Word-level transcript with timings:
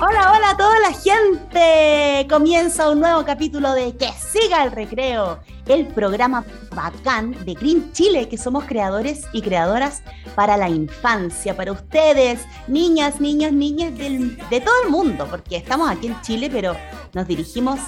Hola, 0.00 0.32
hola 0.32 0.50
a 0.50 0.56
toda 0.56 0.80
la 0.80 0.92
gente. 0.92 2.26
Comienza 2.28 2.90
un 2.90 3.00
nuevo 3.00 3.24
capítulo 3.24 3.72
de 3.72 3.96
Que 3.96 4.10
siga 4.12 4.64
el 4.64 4.72
recreo, 4.72 5.38
el 5.66 5.86
programa 5.86 6.44
bacán 6.74 7.32
de 7.44 7.54
Green 7.54 7.92
Chile, 7.92 8.28
que 8.28 8.38
somos 8.38 8.64
creadores 8.64 9.22
y 9.32 9.42
creadoras 9.42 10.02
para 10.34 10.56
la 10.56 10.68
infancia, 10.68 11.56
para 11.56 11.72
ustedes, 11.72 12.40
niñas, 12.68 13.20
niños, 13.20 13.52
niñas 13.52 13.96
de 13.96 14.60
todo 14.60 14.74
el 14.84 14.90
mundo, 14.90 15.26
porque 15.30 15.56
estamos 15.56 15.90
aquí 15.90 16.08
en 16.08 16.20
Chile, 16.22 16.50
pero 16.50 16.76
nos 17.12 17.26
dirigimos 17.26 17.80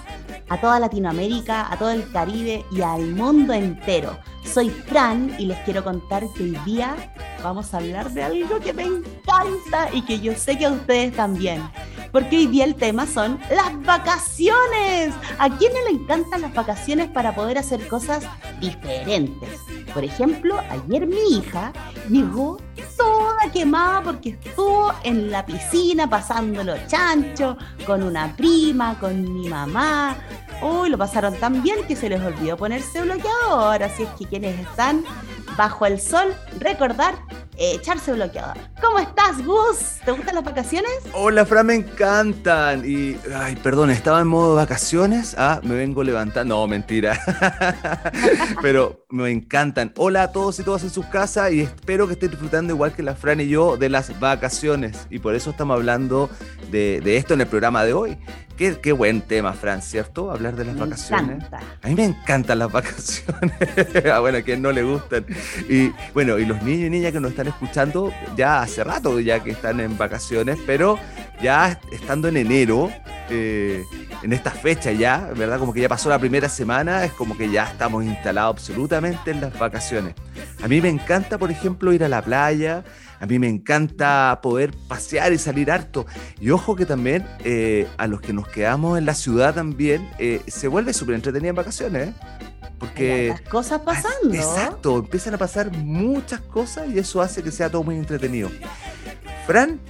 a 0.48 0.61
toda 0.61 0.79
Latinoamérica, 0.79 1.73
a 1.73 1.77
todo 1.77 1.91
el 1.91 2.11
Caribe 2.11 2.65
y 2.70 2.81
al 2.81 3.15
mundo 3.15 3.53
entero. 3.53 4.17
Soy 4.45 4.70
Fran 4.70 5.34
y 5.39 5.47
les 5.47 5.59
quiero 5.61 5.83
contar 5.83 6.23
que 6.34 6.45
hoy 6.45 6.59
día 6.65 6.95
vamos 7.43 7.75
a 7.75 7.79
hablar 7.79 8.11
de 8.12 8.23
algo 8.23 8.61
que 8.61 8.73
me 8.73 8.84
encanta 8.84 9.89
y 9.93 10.03
que 10.03 10.20
yo 10.20 10.34
sé 10.34 10.56
que 10.56 10.67
a 10.67 10.70
ustedes 10.70 11.15
también. 11.15 11.62
Porque 12.12 12.39
hoy 12.39 12.47
día 12.47 12.65
el 12.65 12.77
tema 12.77 13.06
son 13.06 13.39
las 13.51 13.83
vacaciones. 13.84 15.12
¿A 15.39 15.51
quién 15.51 15.73
le 15.84 15.91
encantan 15.91 16.41
las 16.41 16.55
vacaciones 16.55 17.09
para 17.09 17.34
poder 17.34 17.59
hacer 17.59 17.66
cosas 17.88 18.25
diferentes? 18.61 19.61
Por 19.92 20.05
ejemplo, 20.05 20.59
ayer 20.70 21.06
mi 21.06 21.39
hija 21.39 21.72
llegó 22.09 22.59
toda 22.97 23.50
quemada 23.53 24.03
porque 24.03 24.31
estuvo 24.31 24.92
en 25.03 25.31
la 25.31 25.45
piscina 25.45 26.09
pasándolo 26.09 26.75
chancho 26.87 27.56
con 27.87 28.03
una 28.03 28.34
prima, 28.37 28.98
con 28.98 29.34
mi 29.34 29.48
mamá. 29.48 30.17
Uy, 30.62 30.89
lo 30.89 30.98
pasaron 30.98 31.34
tan 31.37 31.62
bien 31.62 31.87
que 31.87 31.97
se 31.97 32.09
les 32.09 32.22
olvidó 32.22 32.56
ponerse 32.56 33.03
bloqueador. 33.03 33.83
Así 33.83 34.05
es 34.05 34.09
que 34.19 34.27
quienes 34.27 34.59
están 34.61 35.05
bajo 35.56 35.87
el 35.87 36.00
sol, 36.00 36.34
recordar 36.59 37.14
echarse 37.59 38.12
bloqueador. 38.12 38.57
¿Cómo 38.81 38.99
estás, 38.99 39.45
Gus? 39.45 40.01
¿Te 40.05 40.12
gustan 40.12 40.35
las 40.35 40.45
vacaciones? 40.45 40.91
Hola, 41.12 41.47
Fran, 41.47 41.67
me 41.67 41.75
encantan. 41.75 42.83
Y, 42.85 43.17
ay, 43.35 43.57
perdón, 43.57 43.91
estaba 43.91 44.21
en 44.21 44.29
modo 44.29 44.55
vacaciones. 44.55 45.35
Ah, 45.39 45.61
me 45.62 45.75
vengo 45.75 46.05
levantando. 46.05 46.57
No, 46.57 46.67
mentira. 46.67 47.19
Pero 48.62 49.07
me 49.11 49.31
encantan. 49.31 49.93
Hola 49.97 50.25
a 50.25 50.33
todos 50.33 50.59
y 50.61 50.62
todas 50.62 50.83
en 50.84 50.91
sus 50.91 51.07
casas 51.07 51.53
y 51.53 51.61
espero 51.61 52.07
que 52.07 52.15
estén 52.15 52.31
disfrutando 52.31 52.73
igual 52.73 52.93
que 52.93 53.03
la 53.03 53.15
Fran 53.15 53.41
y 53.41 53.49
yo 53.49 53.77
de 53.77 53.89
las 53.89 54.19
vacaciones. 54.21 55.07
Y 55.11 55.19
por 55.19 55.34
eso 55.34 55.51
estamos 55.51 55.75
hablando 55.75 56.31
de, 56.71 57.01
de 57.01 57.17
esto 57.17 57.34
en 57.34 57.41
el 57.41 57.47
programa 57.47 57.84
de 57.84 57.95
hoy. 57.95 58.19
Qué, 58.57 58.79
qué, 58.81 58.93
buen 58.93 59.21
tema, 59.21 59.53
Fran, 59.53 59.83
¿cierto? 59.83 60.31
Hablar 60.31 60.57
de 60.57 60.65
las 60.65 60.75
me 60.75 60.81
vacaciones. 60.81 61.37
Encanta. 61.45 61.61
A 61.83 61.89
mí 61.89 61.95
me 61.95 62.05
encantan 62.05 62.59
las 62.59 62.73
vacaciones. 62.73 63.53
ah, 64.11 64.21
bueno, 64.21 64.39
a 64.39 64.43
quien 64.43 64.62
no 64.62 64.73
le 64.73 64.83
gustan. 64.83 65.27
Y 65.69 65.93
bueno, 66.15 66.39
y 66.39 66.47
los 66.47 66.62
niños 66.62 66.87
y 66.87 66.91
niñas 66.91 67.12
que 67.12 67.21
nos 67.21 67.33
están 67.33 67.45
escuchando 67.48 68.12
ya 68.36 68.62
hace 68.62 68.84
rato, 68.84 69.20
ya 69.20 69.42
que 69.42 69.50
están 69.50 69.80
en 69.80 69.97
vacaciones, 69.97 70.58
pero 70.66 70.98
ya 71.42 71.78
estando 71.92 72.28
en 72.28 72.36
enero, 72.36 72.91
eh, 73.30 73.83
en 74.22 74.33
esta 74.33 74.50
fecha 74.50 74.92
ya, 74.92 75.30
¿verdad? 75.36 75.58
Como 75.58 75.72
que 75.72 75.80
ya 75.80 75.88
pasó 75.88 76.08
la 76.08 76.19
primera 76.19 76.48
semana, 76.48 77.05
es 77.05 77.12
como 77.12 77.36
que 77.36 77.50
ya 77.50 77.64
estamos 77.64 78.05
instalados 78.05 78.56
absolutamente 78.56 79.30
en 79.30 79.41
las 79.41 79.58
vacaciones. 79.58 80.14
A 80.62 80.69
mí 80.69 80.80
me 80.80 80.88
encanta, 80.88 81.38
por 81.38 81.50
ejemplo, 81.50 81.92
ir 81.92 82.05
a 82.05 82.08
la 82.08 82.22
playa. 82.22 82.84
A 83.21 83.26
mí 83.26 83.38
me 83.38 83.48
encanta 83.48 84.41
poder 84.42 84.72
pasear 84.88 85.32
y 85.32 85.38
salir 85.38 85.71
harto. 85.71 86.06
Y 86.41 86.50
ojo 86.50 86.76
que 86.76 86.87
también 86.87 87.26
eh, 87.44 87.87
a 87.97 88.06
los 88.06 88.21
que 88.21 88.32
nos 88.32 88.48
quedamos 88.48 88.98
en 88.98 89.06
la 89.06 89.15
ciudad 89.15 89.54
también 89.54 90.09
eh, 90.19 90.42
se 90.47 90.69
vuelve 90.69 90.92
súper 90.92 91.15
entretenida 91.15 91.50
en 91.50 91.56
vacaciones. 91.56 92.09
¿eh? 92.09 92.15
Porque... 92.78 93.28
Las 93.28 93.41
cosas 93.42 93.81
pasando. 93.81 94.34
Exacto, 94.34 94.98
empiezan 94.98 95.34
a 95.34 95.38
pasar 95.38 95.72
muchas 95.72 96.41
cosas 96.41 96.88
y 96.88 96.98
eso 96.98 97.20
hace 97.20 97.42
que 97.42 97.50
sea 97.50 97.70
todo 97.70 97.82
muy 97.82 97.97
entretenido. 97.97 98.50
Fran, 99.47 99.81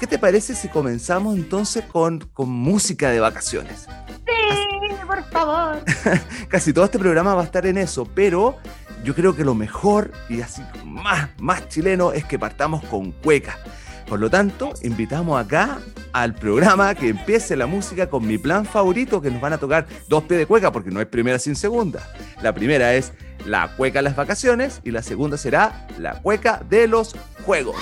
¿qué 0.00 0.06
te 0.06 0.18
parece 0.18 0.54
si 0.54 0.68
comenzamos 0.68 1.36
entonces 1.36 1.84
con, 1.84 2.20
con 2.32 2.48
música 2.48 3.10
de 3.10 3.20
vacaciones? 3.20 3.86
Sí, 4.26 4.94
por 5.06 5.22
favor. 5.30 5.82
Casi 6.48 6.72
todo 6.72 6.86
este 6.86 6.98
programa 6.98 7.34
va 7.34 7.42
a 7.42 7.44
estar 7.44 7.66
en 7.66 7.78
eso, 7.78 8.08
pero 8.14 8.56
yo 9.04 9.14
creo 9.14 9.36
que 9.36 9.44
lo 9.44 9.54
mejor 9.54 10.10
y 10.28 10.40
así 10.40 10.62
más, 10.84 11.28
más 11.38 11.68
chileno 11.68 12.12
es 12.12 12.24
que 12.24 12.38
partamos 12.38 12.82
con 12.84 13.12
cueca. 13.12 13.58
Por 14.06 14.20
lo 14.20 14.30
tanto, 14.30 14.72
invitamos 14.82 15.40
acá 15.40 15.78
al 16.12 16.34
programa 16.34 16.94
que 16.94 17.08
empiece 17.08 17.56
la 17.56 17.66
música 17.66 18.08
con 18.08 18.26
mi 18.26 18.38
plan 18.38 18.64
favorito, 18.64 19.20
que 19.20 19.30
nos 19.30 19.40
van 19.40 19.54
a 19.54 19.58
tocar 19.58 19.86
dos 20.08 20.24
pies 20.24 20.38
de 20.40 20.46
cueca, 20.46 20.70
porque 20.70 20.90
no 20.90 21.00
es 21.00 21.06
primera 21.06 21.38
sin 21.38 21.56
segunda. 21.56 22.00
La 22.42 22.54
primera 22.54 22.94
es 22.94 23.12
la 23.46 23.74
cueca 23.76 23.98
de 23.98 24.04
las 24.04 24.16
vacaciones 24.16 24.80
y 24.84 24.90
la 24.90 25.02
segunda 25.02 25.36
será 25.36 25.86
la 25.98 26.20
cueca 26.22 26.62
de 26.68 26.86
los 26.86 27.16
juegos. 27.44 27.76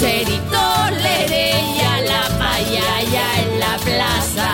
Cocherito, 0.00 0.64
lerella, 1.02 2.00
la 2.08 2.22
vallaya 2.38 3.24
en 3.42 3.60
la 3.60 3.76
plaza. 3.84 4.48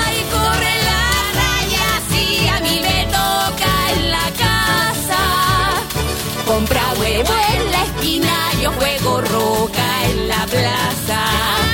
Ay, 0.00 0.24
corre 0.32 0.74
la 0.88 1.04
raya, 1.40 1.88
si 2.08 2.48
a 2.48 2.58
mí 2.60 2.80
me 2.80 3.04
toca 3.12 3.70
en 3.92 4.10
la 4.10 4.26
casa. 4.44 5.22
Compra 6.46 6.82
huevo 6.98 7.34
en 7.52 7.70
la 7.70 7.84
esquina, 7.84 8.50
yo 8.62 8.72
juego 8.72 9.20
roca 9.20 10.04
en 10.06 10.28
la 10.28 10.46
plaza. 10.46 11.69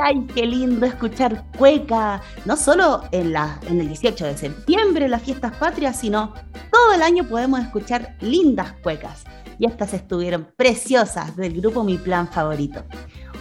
Ay, 0.00 0.26
qué 0.34 0.46
lindo 0.46 0.86
escuchar 0.86 1.44
cueca, 1.58 2.22
no 2.44 2.56
solo 2.56 3.02
en, 3.10 3.32
la, 3.32 3.58
en 3.68 3.80
el 3.80 3.88
18 3.88 4.24
de 4.24 4.36
septiembre, 4.36 5.08
las 5.08 5.22
fiestas 5.22 5.56
patrias, 5.56 5.96
sino 5.96 6.34
todo 6.70 6.94
el 6.94 7.02
año 7.02 7.24
podemos 7.28 7.60
escuchar 7.60 8.16
lindas 8.20 8.72
cuecas. 8.82 9.24
Y 9.58 9.66
estas 9.66 9.92
estuvieron 9.92 10.48
preciosas 10.56 11.36
del 11.36 11.60
grupo 11.60 11.84
Mi 11.84 11.98
Plan 11.98 12.28
Favorito. 12.28 12.84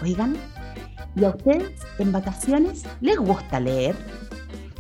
Oigan, 0.02 0.36
¿y 1.16 1.24
a 1.24 1.30
ustedes 1.30 1.72
en 2.00 2.12
vacaciones 2.12 2.84
les 3.00 3.18
gusta 3.18 3.60
leer? 3.60 3.96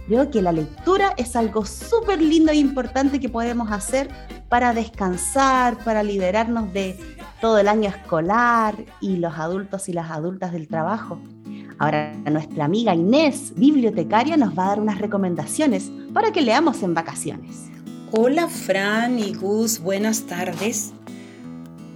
Creo 0.07 0.31
que 0.31 0.41
la 0.41 0.51
lectura 0.51 1.13
es 1.18 1.36
algo 1.36 1.65
súper 1.65 2.19
lindo 2.19 2.51
e 2.51 2.56
importante 2.56 3.19
que 3.19 3.30
podemos 3.30 3.71
hacer 3.71 4.09
para 4.50 4.74
descansar, 4.74 5.77
para 5.83 6.01
liberarnos 6.01 6.74
de 6.74 7.19
todo 7.41 7.57
el 7.57 7.68
año 7.68 7.89
escolar 7.89 8.75
y 9.01 9.18
los 9.18 9.38
adultos 9.38 9.89
y 9.89 9.94
las 9.94 10.12
adultas 10.12 10.51
del 10.51 10.68
trabajo. 10.68 11.19
Ahora 11.77 12.13
nuestra 12.30 12.65
amiga 12.65 12.94
Inés, 12.94 13.53
bibliotecaria, 13.56 14.36
nos 14.36 14.57
va 14.57 14.65
a 14.65 14.69
dar 14.69 14.80
unas 14.81 15.00
recomendaciones 15.00 15.89
para 16.13 16.31
que 16.31 16.41
leamos 16.41 16.83
en 16.83 16.94
vacaciones. 16.94 17.69
Hola 18.12 18.47
Fran 18.47 19.19
y 19.19 19.33
Gus, 19.33 19.80
buenas 19.80 20.24
tardes. 20.24 20.94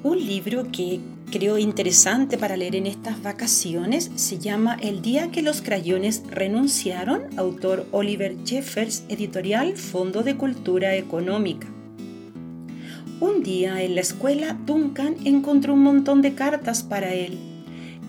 Un 0.03 0.19
libro 0.19 0.63
que 0.71 1.01
creo 1.31 1.57
interesante 1.57 2.37
para 2.37 2.55
leer 2.55 2.75
en 2.75 2.87
estas 2.87 3.21
vacaciones 3.23 4.11
se 4.15 4.37
llama 4.37 4.77
El 4.79 5.01
día 5.01 5.31
que 5.31 5.41
los 5.41 5.61
crayones 5.61 6.23
renunciaron, 6.29 7.23
autor 7.37 7.87
Oliver 7.91 8.37
Jeffers, 8.45 9.03
editorial 9.09 9.75
Fondo 9.75 10.23
de 10.23 10.37
Cultura 10.37 10.95
Económica. 10.95 11.67
Un 13.23 13.41
día 13.41 13.81
en 13.81 13.95
la 13.95 14.01
escuela 14.01 14.57
Duncan 14.65 15.15
encontró 15.23 15.75
un 15.75 15.79
montón 15.79 16.21
de 16.21 16.33
cartas 16.33 16.83
para 16.83 17.13
él. 17.13 17.39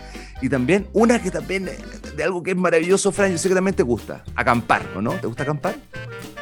Y 0.42 0.49
también 0.49 0.88
una 0.92 1.23
que 1.23 1.30
también 1.30 1.68
eh, 1.68 1.78
de 2.16 2.25
algo 2.25 2.42
que 2.42 2.52
es 2.52 2.56
maravilloso, 2.56 3.12
Fran, 3.12 3.32
yo 3.32 3.38
sé 3.38 3.49
que 3.49 3.54
también 3.54 3.75
te 3.75 3.82
gusta, 3.82 4.25
acampar, 4.35 4.87
¿o 4.97 5.02
no? 5.02 5.12
¿Te 5.12 5.26
gusta 5.26 5.42
acampar? 5.42 5.76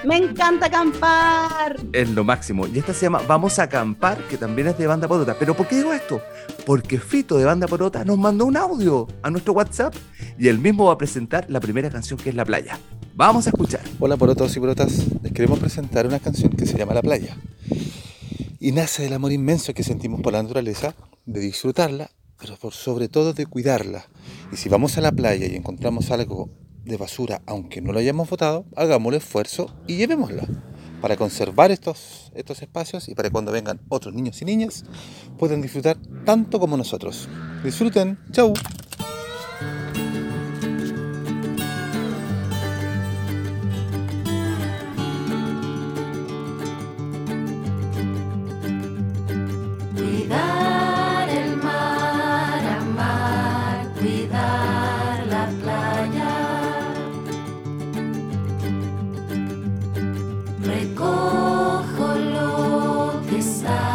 Me 0.05 0.17
encanta 0.17 0.67
acampar. 0.67 1.77
Es 1.93 2.09
lo 2.11 2.23
máximo. 2.23 2.69
Y 2.69 2.79
esta 2.79 2.95
se 2.95 3.07
llama 3.07 3.21
Vamos 3.27 3.59
a 3.59 3.65
acampar, 3.65 4.23
que 4.29 4.37
también 4.37 4.69
es 4.69 4.79
de 4.79 4.87
Banda 4.87 5.09
Porota. 5.09 5.37
Pero 5.37 5.55
¿por 5.55 5.67
qué 5.67 5.77
digo 5.77 5.93
esto? 5.93 6.23
Porque 6.65 7.01
Fito 7.01 7.37
de 7.37 7.45
Banda 7.45 7.67
Porota 7.67 8.05
nos 8.05 8.17
mandó 8.17 8.45
un 8.47 8.57
audio 8.57 9.09
a 9.23 9.31
nuestro 9.31 9.55
WhatsApp 9.55 9.95
y 10.39 10.47
él 10.47 10.59
mismo 10.61 10.87
va 10.87 10.93
a 10.93 10.99
presentar 10.99 11.47
la 11.49 11.59
primera 11.59 11.91
canción 11.91 12.19
que 12.19 12.29
es 12.29 12.37
La 12.37 12.45
Playa. 12.45 12.79
Vamos 13.15 13.47
a 13.49 13.51
escuchar. 13.51 13.81
Hola 13.99 14.17
porotos 14.17 14.57
y 14.57 14.61
porotas. 14.61 15.05
Les 15.23 15.33
queremos 15.33 15.59
presentar 15.59 16.07
una 16.07 16.21
canción 16.21 16.53
que 16.53 16.67
se 16.67 16.79
llama 16.79 16.95
La 16.95 17.03
Playa. 17.03 17.37
Y 18.61 18.71
nace 18.71 19.03
del 19.03 19.15
amor 19.15 19.33
inmenso 19.33 19.75
que 19.75 19.83
sentimos 19.83 20.21
por 20.21 20.33
la 20.33 20.43
naturaleza, 20.43 20.95
de 21.27 21.41
disfrutarla 21.41 22.11
pero 22.39 22.57
por 22.57 22.73
sobre 22.73 23.09
todo 23.09 23.33
de 23.33 23.47
cuidarla. 23.47 24.07
Y 24.53 24.57
si 24.57 24.69
vamos 24.69 24.97
a 24.99 25.01
la 25.01 25.13
playa 25.13 25.47
y 25.47 25.57
encontramos 25.57 26.11
algo 26.11 26.51
de 26.85 26.97
basura, 26.97 27.43
aunque 27.47 27.81
no 27.81 27.93
lo 27.93 27.99
hayamos 27.99 28.29
votado, 28.31 28.65
hagamos 28.77 29.13
el 29.13 29.19
esfuerzo 29.19 29.75
y 29.87 29.97
llevémosla 29.97 30.47
para 31.01 31.17
conservar 31.17 31.71
estos, 31.71 32.33
estos 32.35 32.63
espacios 32.63 33.09
y 33.09 33.15
para 33.15 33.29
que 33.29 33.33
cuando 33.33 33.53
vengan 33.53 33.81
otros 33.89 34.15
niños 34.15 34.41
y 34.43 34.45
niñas 34.45 34.85
puedan 35.39 35.61
disfrutar 35.61 35.97
tanto 36.25 36.59
como 36.59 36.77
nosotros. 36.77 37.29
Disfruten, 37.63 38.19
chau. 38.33 38.55
decide. 63.41 63.88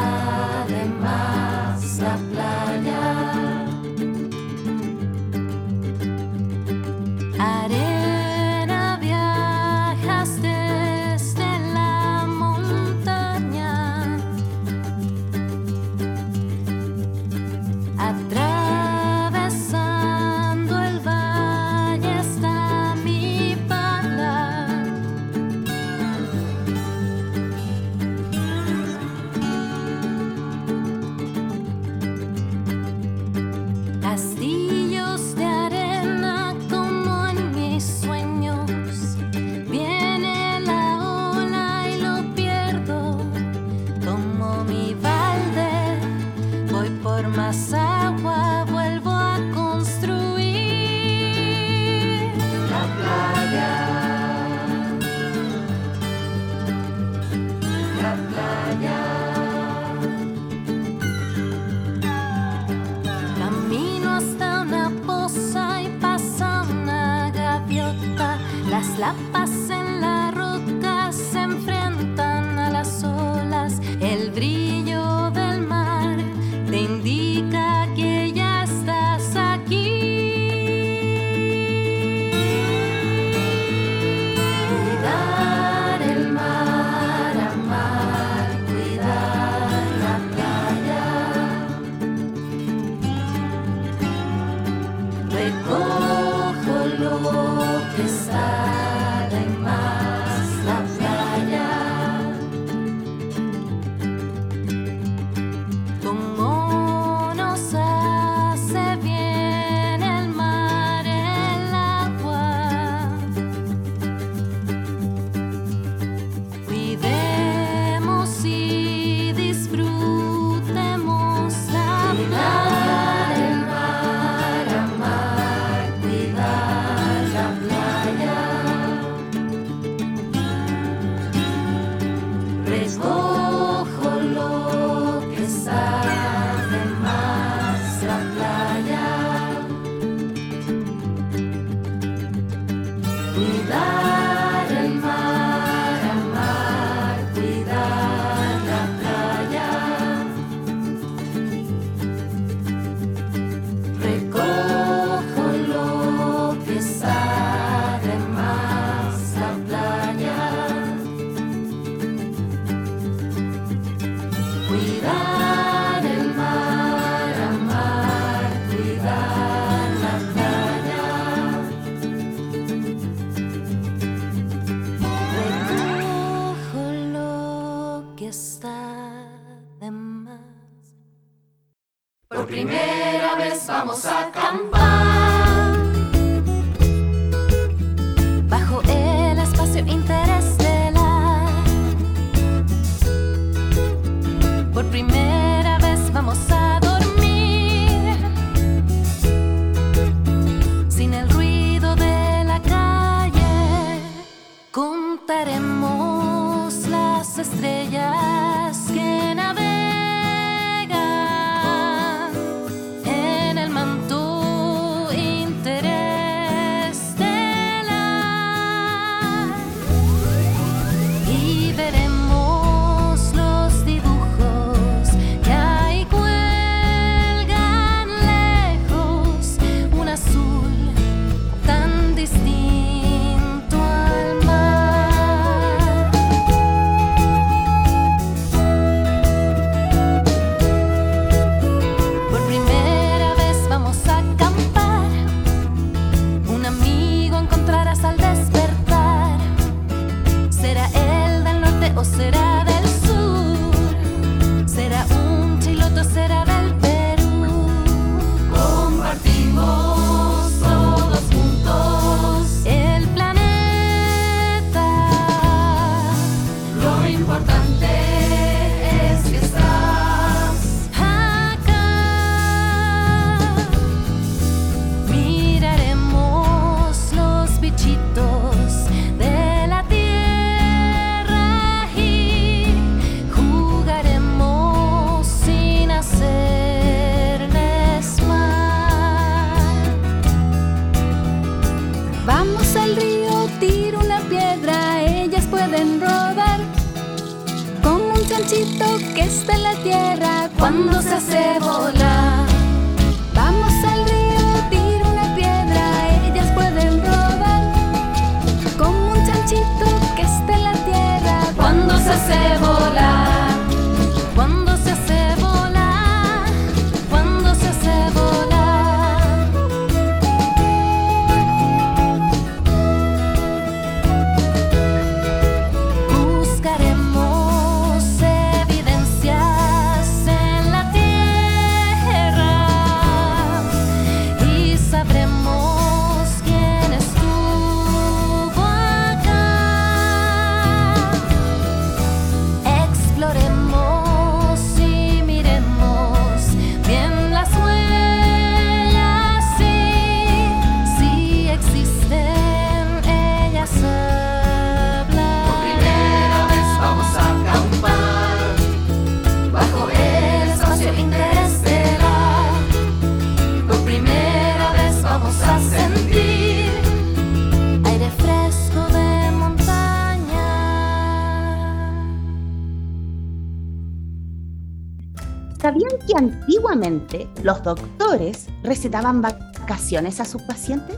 Los 377.43 377.61
doctores 377.61 378.47
recetaban 378.63 379.21
vacaciones 379.21 380.19
a 380.19 380.25
sus 380.25 380.41
pacientes? 380.43 380.97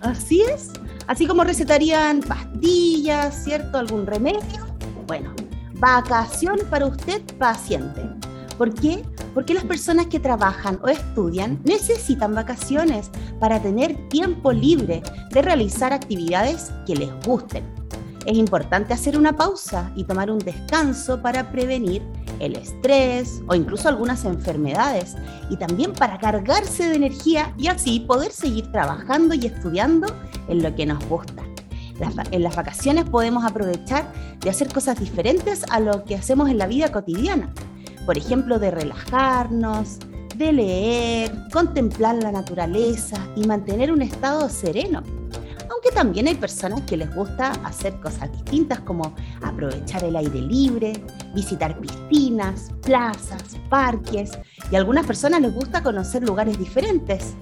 Así 0.00 0.42
es. 0.42 0.70
Así 1.06 1.26
como 1.26 1.44
recetarían 1.44 2.20
pastillas, 2.20 3.44
¿cierto? 3.44 3.78
¿Algún 3.78 4.06
remedio? 4.06 4.66
Bueno, 5.06 5.34
vacaciones 5.74 6.64
para 6.64 6.86
usted, 6.86 7.20
paciente. 7.38 8.02
¿Por 8.56 8.72
qué? 8.72 9.04
Porque 9.34 9.52
las 9.52 9.64
personas 9.64 10.06
que 10.06 10.20
trabajan 10.20 10.78
o 10.82 10.88
estudian 10.88 11.60
necesitan 11.64 12.34
vacaciones 12.34 13.10
para 13.40 13.60
tener 13.60 14.08
tiempo 14.08 14.52
libre 14.52 15.02
de 15.32 15.42
realizar 15.42 15.92
actividades 15.92 16.70
que 16.86 16.94
les 16.94 17.10
gusten. 17.26 17.64
Es 18.24 18.38
importante 18.38 18.94
hacer 18.94 19.18
una 19.18 19.36
pausa 19.36 19.90
y 19.96 20.04
tomar 20.04 20.30
un 20.30 20.38
descanso 20.38 21.20
para 21.20 21.50
prevenir 21.50 22.02
el 22.44 22.56
estrés 22.56 23.42
o 23.48 23.54
incluso 23.54 23.88
algunas 23.88 24.24
enfermedades 24.24 25.16
y 25.50 25.56
también 25.56 25.92
para 25.92 26.18
cargarse 26.18 26.88
de 26.88 26.96
energía 26.96 27.54
y 27.58 27.68
así 27.68 28.00
poder 28.00 28.32
seguir 28.32 28.70
trabajando 28.72 29.34
y 29.34 29.46
estudiando 29.46 30.06
en 30.48 30.62
lo 30.62 30.74
que 30.74 30.86
nos 30.86 31.04
gusta. 31.06 31.42
En 32.30 32.42
las 32.42 32.56
vacaciones 32.56 33.04
podemos 33.04 33.44
aprovechar 33.44 34.10
de 34.40 34.50
hacer 34.50 34.72
cosas 34.72 34.98
diferentes 34.98 35.64
a 35.70 35.78
lo 35.80 36.04
que 36.04 36.16
hacemos 36.16 36.50
en 36.50 36.58
la 36.58 36.66
vida 36.66 36.90
cotidiana. 36.90 37.52
Por 38.04 38.18
ejemplo, 38.18 38.58
de 38.58 38.70
relajarnos, 38.70 39.98
de 40.36 40.52
leer, 40.52 41.32
contemplar 41.52 42.16
la 42.16 42.32
naturaleza 42.32 43.16
y 43.36 43.46
mantener 43.46 43.92
un 43.92 44.02
estado 44.02 44.48
sereno. 44.48 45.02
Aunque 45.84 45.96
también 45.96 46.28
hay 46.28 46.34
personas 46.36 46.80
que 46.82 46.96
les 46.96 47.14
gusta 47.14 47.50
hacer 47.62 48.00
cosas 48.00 48.32
distintas 48.32 48.80
como 48.80 49.14
aprovechar 49.42 50.02
el 50.02 50.16
aire 50.16 50.40
libre, 50.40 50.94
visitar 51.34 51.78
piscinas, 51.78 52.70
plazas, 52.80 53.42
parques 53.68 54.30
y 54.70 54.76
a 54.76 54.78
algunas 54.78 55.04
personas 55.04 55.42
les 55.42 55.52
gusta 55.54 55.82
conocer 55.82 56.22
lugares 56.22 56.58
diferentes, 56.58 57.34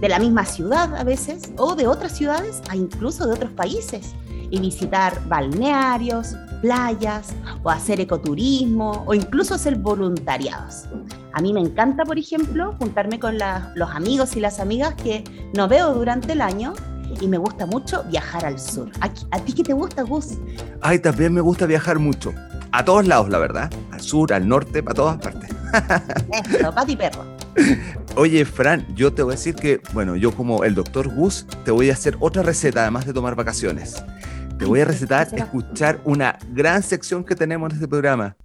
de 0.00 0.08
la 0.08 0.18
misma 0.18 0.46
ciudad 0.46 0.96
a 0.96 1.04
veces 1.04 1.52
o 1.58 1.74
de 1.74 1.86
otras 1.86 2.16
ciudades 2.16 2.62
a 2.70 2.76
incluso 2.76 3.26
de 3.26 3.34
otros 3.34 3.52
países 3.52 4.14
y 4.50 4.58
visitar 4.58 5.20
balnearios, 5.28 6.34
playas 6.62 7.34
o 7.62 7.68
hacer 7.68 8.00
ecoturismo 8.00 9.04
o 9.06 9.12
incluso 9.12 9.54
hacer 9.54 9.76
voluntariados. 9.76 10.86
A 11.34 11.42
mí 11.42 11.52
me 11.52 11.60
encanta, 11.60 12.04
por 12.04 12.18
ejemplo, 12.18 12.74
juntarme 12.78 13.20
con 13.20 13.36
los 13.36 13.90
amigos 13.90 14.34
y 14.36 14.40
las 14.40 14.60
amigas 14.60 14.94
que 14.94 15.24
no 15.54 15.68
veo 15.68 15.92
durante 15.92 16.32
el 16.32 16.40
año 16.40 16.72
y 17.20 17.28
me 17.28 17.38
gusta 17.38 17.66
mucho 17.66 18.02
viajar 18.04 18.44
al 18.46 18.58
sur. 18.58 18.90
¿A, 19.00 19.06
a 19.30 19.38
ti 19.40 19.52
qué 19.52 19.62
te 19.62 19.72
gusta, 19.72 20.02
Gus? 20.02 20.38
Ay, 20.80 20.98
también 20.98 21.32
me 21.32 21.40
gusta 21.40 21.66
viajar 21.66 21.98
mucho. 21.98 22.32
A 22.72 22.84
todos 22.84 23.06
lados, 23.06 23.28
la 23.28 23.38
verdad. 23.38 23.70
Al 23.90 24.00
sur, 24.00 24.32
al 24.32 24.46
norte, 24.46 24.82
para 24.82 24.94
todas 24.94 25.18
partes. 25.18 25.50
Esto, 26.32 26.72
Pati 26.74 26.96
Perro. 26.96 27.24
Oye, 28.16 28.44
Fran, 28.44 28.86
yo 28.94 29.12
te 29.12 29.22
voy 29.22 29.32
a 29.32 29.36
decir 29.36 29.54
que, 29.54 29.80
bueno, 29.92 30.16
yo 30.16 30.32
como 30.32 30.64
el 30.64 30.74
doctor 30.74 31.08
Gus, 31.12 31.46
te 31.64 31.70
voy 31.70 31.90
a 31.90 31.94
hacer 31.94 32.16
otra 32.20 32.42
receta, 32.42 32.82
además 32.82 33.06
de 33.06 33.12
tomar 33.12 33.34
vacaciones. 33.34 34.02
Te 34.58 34.64
voy 34.66 34.80
a 34.80 34.84
recetar 34.84 35.28
escuchar 35.34 36.00
una 36.04 36.38
gran 36.52 36.82
sección 36.82 37.24
que 37.24 37.34
tenemos 37.34 37.70
en 37.70 37.76
este 37.76 37.88
programa, 37.88 38.36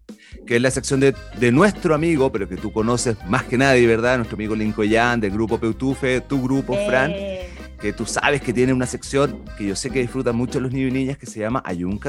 que 0.48 0.56
es 0.56 0.62
la 0.62 0.72
sección 0.72 1.00
de, 1.02 1.14
de 1.40 1.52
nuestro 1.52 1.94
amigo, 1.94 2.32
pero 2.32 2.48
que 2.48 2.56
tú 2.56 2.72
conoces 2.72 3.18
más 3.28 3.44
que 3.44 3.58
nadie, 3.58 3.86
¿verdad? 3.86 4.18
Nuestro 4.18 4.36
amigo 4.36 4.56
Lincoln 4.56 5.20
del 5.20 5.32
grupo 5.32 5.60
Peutufe, 5.60 6.22
tu 6.22 6.42
grupo, 6.42 6.76
Fran, 6.88 7.12
Eh, 7.12 7.50
tú 7.94 8.06
sabes 8.06 8.42
que 8.42 8.54
tiene 8.54 8.74
una 8.74 8.86
sección 8.86 9.44
que 9.58 9.66
yo 9.68 9.76
sé 9.76 9.90
que 9.90 10.00
disfrutan 10.00 10.36
mucho 10.36 10.60
los 10.60 10.72
niños 10.72 10.92
y 10.92 10.94
niñas 10.94 11.18
que 11.18 11.26
se 11.26 11.40
llama 11.40 11.62
Ayun. 11.66 12.00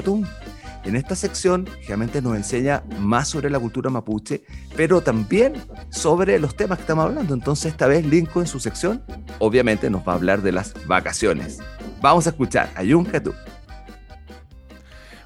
En 0.85 0.95
esta 0.95 1.17
sección, 1.17 1.67
generalmente 1.81 2.23
nos 2.23 2.37
enseña 2.37 2.85
más 3.01 3.29
sobre 3.29 3.51
la 3.51 3.59
cultura 3.59 3.91
mapuche, 3.91 4.45
pero 4.77 5.01
también 5.01 5.55
sobre 5.91 6.39
los 6.39 6.57
temas 6.57 6.79
que 6.79 6.83
estamos 6.83 7.07
hablando. 7.07 7.35
Entonces, 7.35 7.73
esta 7.73 7.87
vez 7.87 8.07
Lincoln 8.07 8.45
en 8.45 8.49
su 8.49 8.61
sección, 8.61 9.03
obviamente 9.39 9.91
nos 9.91 10.07
va 10.07 10.13
a 10.13 10.17
hablar 10.17 10.43
de 10.43 10.53
las 10.53 10.75
vacaciones. 10.87 11.59
Vamos 12.01 12.27
a 12.27 12.31
escuchar 12.31 12.71
Ayun. 12.77 13.09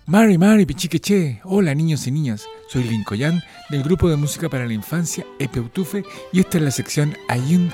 Mari, 0.06 0.38
Mari, 0.38 0.66
Pichiqueche. 0.66 1.40
Hola 1.44 1.74
niños 1.74 2.06
y 2.06 2.10
niñas, 2.10 2.44
soy 2.68 2.84
Lincoln 2.84 3.42
del 3.68 3.82
grupo 3.82 4.08
de 4.08 4.16
música 4.16 4.48
para 4.48 4.66
la 4.66 4.72
infancia 4.72 5.24
Epeutufe 5.38 6.02
y 6.32 6.40
esta 6.40 6.58
es 6.58 6.64
la 6.64 6.70
sección 6.70 7.16
Ayun 7.28 7.70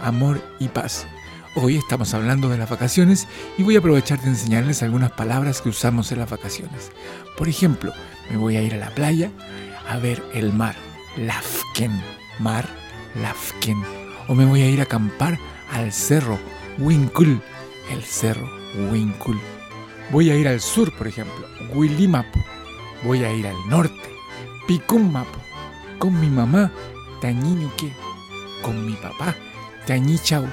Amor 0.00 0.42
y 0.58 0.68
Paz. 0.68 1.06
Hoy 1.60 1.76
estamos 1.76 2.14
hablando 2.14 2.48
de 2.48 2.56
las 2.56 2.70
vacaciones 2.70 3.26
y 3.56 3.64
voy 3.64 3.74
a 3.74 3.80
aprovechar 3.80 4.20
de 4.20 4.28
enseñarles 4.28 4.84
algunas 4.84 5.10
palabras 5.10 5.60
que 5.60 5.70
usamos 5.70 6.12
en 6.12 6.20
las 6.20 6.30
vacaciones. 6.30 6.92
Por 7.36 7.48
ejemplo, 7.48 7.92
me 8.30 8.36
voy 8.36 8.56
a 8.56 8.62
ir 8.62 8.74
a 8.74 8.76
la 8.76 8.90
playa 8.90 9.32
a 9.88 9.98
ver 9.98 10.22
el 10.34 10.52
mar, 10.52 10.76
Lafken, 11.16 12.00
mar, 12.38 12.64
Lafken. 13.20 13.82
O 14.28 14.36
me 14.36 14.44
voy 14.44 14.60
a 14.62 14.70
ir 14.70 14.78
a 14.78 14.84
acampar 14.84 15.36
al 15.72 15.92
cerro, 15.92 16.38
Winkul, 16.78 17.42
el 17.90 18.04
cerro, 18.04 18.48
Winkul. 18.92 19.40
Voy 20.12 20.30
a 20.30 20.36
ir 20.36 20.46
al 20.46 20.60
sur, 20.60 20.96
por 20.96 21.08
ejemplo, 21.08 21.44
Huilimapu. 21.74 22.38
Voy 23.02 23.24
a 23.24 23.32
ir 23.32 23.48
al 23.48 23.68
norte, 23.68 24.14
Picummapu. 24.68 25.40
Con 25.98 26.20
mi 26.20 26.28
mamá, 26.28 26.70
Tañiñuque. 27.20 27.92
Con 28.62 28.86
mi 28.86 28.92
papá, 28.92 29.34
Tañichau. 29.86 30.46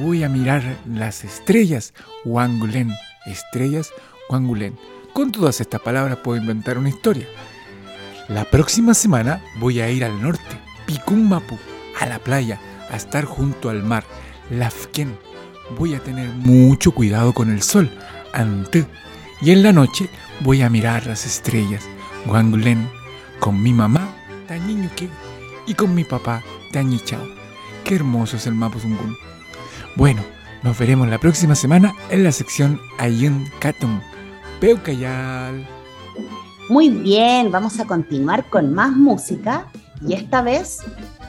Voy 0.00 0.24
a 0.24 0.28
mirar 0.28 0.62
las 0.86 1.24
estrellas, 1.24 1.94
Wangulen. 2.24 2.92
Estrellas, 3.24 3.90
Wangulen. 4.28 4.78
Con 5.14 5.32
todas 5.32 5.60
estas 5.60 5.80
palabras 5.80 6.18
puedo 6.18 6.40
inventar 6.40 6.76
una 6.76 6.90
historia. 6.90 7.26
La 8.28 8.44
próxima 8.44 8.92
semana 8.92 9.42
voy 9.58 9.80
a 9.80 9.90
ir 9.90 10.04
al 10.04 10.20
norte, 10.20 10.60
Picummapu, 10.86 11.58
a 11.98 12.06
la 12.06 12.18
playa, 12.18 12.60
a 12.90 12.96
estar 12.96 13.24
junto 13.24 13.70
al 13.70 13.82
mar, 13.82 14.04
Lafken. 14.50 15.16
Voy 15.78 15.94
a 15.94 16.00
tener 16.00 16.28
mucho 16.28 16.90
cuidado 16.92 17.32
con 17.32 17.50
el 17.50 17.62
sol, 17.62 17.90
Ante. 18.32 18.86
Y 19.40 19.52
en 19.52 19.62
la 19.62 19.72
noche 19.72 20.10
voy 20.40 20.60
a 20.60 20.68
mirar 20.68 21.06
las 21.06 21.24
estrellas, 21.24 21.84
Wangulen, 22.26 22.90
con 23.40 23.62
mi 23.62 23.72
mamá, 23.72 24.14
Tañiñuque, 24.46 25.08
y 25.66 25.74
con 25.74 25.94
mi 25.94 26.04
papá, 26.04 26.42
Tañichao. 26.72 27.26
Qué 27.84 27.94
hermoso 27.94 28.36
es 28.36 28.46
el 28.46 28.54
Mapuzungún. 28.54 29.16
Bueno, 29.96 30.22
nos 30.62 30.78
veremos 30.78 31.08
la 31.08 31.16
próxima 31.16 31.54
semana 31.54 31.94
en 32.10 32.22
la 32.22 32.30
sección 32.30 32.78
Ayun 32.98 33.46
Katum. 33.60 34.02
Peucayal. 34.60 35.66
Muy 36.68 36.90
bien, 36.90 37.50
vamos 37.50 37.80
a 37.80 37.86
continuar 37.86 38.44
con 38.50 38.74
más 38.74 38.94
música 38.94 39.66
y 40.06 40.12
esta 40.12 40.42
vez 40.42 40.80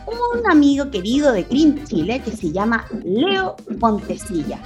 un 0.05 0.51
amigo 0.51 0.91
querido 0.91 1.31
de 1.31 1.43
Green 1.43 1.85
Chile 1.85 2.21
que 2.21 2.31
se 2.31 2.51
llama 2.51 2.85
Leo 3.05 3.55
Pontesilla. 3.79 4.59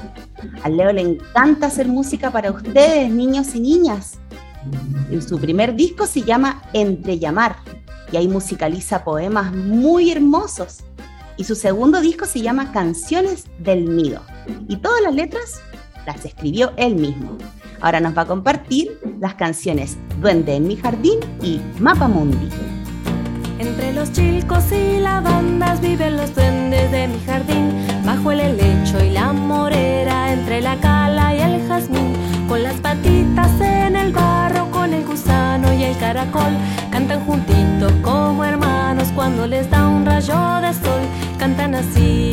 A 0.63 0.69
Leo 0.69 0.91
le 0.91 1.01
encanta 1.01 1.67
hacer 1.67 1.87
música 1.87 2.31
para 2.31 2.49
ustedes, 2.49 3.07
niños 3.11 3.53
y 3.53 3.59
niñas. 3.59 4.17
En 5.11 5.21
su 5.21 5.39
primer 5.39 5.75
disco 5.75 6.07
se 6.07 6.23
llama 6.23 6.63
Entre 6.73 7.19
Llamar 7.19 7.57
y 8.11 8.17
ahí 8.17 8.27
musicaliza 8.27 9.03
poemas 9.03 9.53
muy 9.53 10.09
hermosos. 10.11 10.79
Y 11.41 11.43
su 11.43 11.55
segundo 11.55 12.01
disco 12.01 12.27
se 12.27 12.39
llama 12.39 12.71
Canciones 12.71 13.45
del 13.57 13.95
Nido. 13.95 14.21
Y 14.67 14.75
todas 14.75 15.01
las 15.01 15.15
letras 15.15 15.59
las 16.05 16.23
escribió 16.23 16.71
él 16.77 16.93
mismo. 16.93 17.35
Ahora 17.79 17.99
nos 17.99 18.15
va 18.15 18.21
a 18.21 18.27
compartir 18.27 18.99
las 19.19 19.33
canciones 19.33 19.97
Duende 20.19 20.53
en 20.53 20.67
mi 20.67 20.75
jardín 20.75 21.17
y 21.41 21.59
Mapa 21.79 22.07
Mundi. 22.07 22.47
Entre 23.57 23.91
los 23.91 24.11
chilcos 24.11 24.71
y 24.71 24.99
lavandas 24.99 25.81
viven 25.81 26.15
los 26.17 26.35
duendes 26.35 26.91
de 26.91 27.07
mi 27.07 27.19
jardín, 27.25 27.73
bajo 28.05 28.31
el 28.31 28.41
helecho 28.41 29.03
y 29.03 29.09
la 29.09 29.33
morera, 29.33 30.33
entre 30.33 30.61
la 30.61 30.79
cala 30.79 31.35
y 31.35 31.39
el 31.39 31.67
jazmín, 31.67 32.13
con 32.47 32.61
las 32.61 32.75
patitas 32.81 33.59
en 33.59 33.95
el 33.95 34.11
barro, 34.11 34.69
con 34.81 34.93
el 34.95 35.05
gusano 35.05 35.71
y 35.73 35.83
el 35.83 35.95
caracol, 35.99 36.53
cantan 36.89 37.23
juntitos 37.23 37.91
como 38.01 38.43
hermanos 38.43 39.09
cuando 39.13 39.45
les 39.45 39.69
da 39.69 39.87
un 39.87 40.03
rayo 40.03 40.59
de 40.59 40.73
sol, 40.73 41.03
cantan 41.37 41.75
así. 41.75 42.31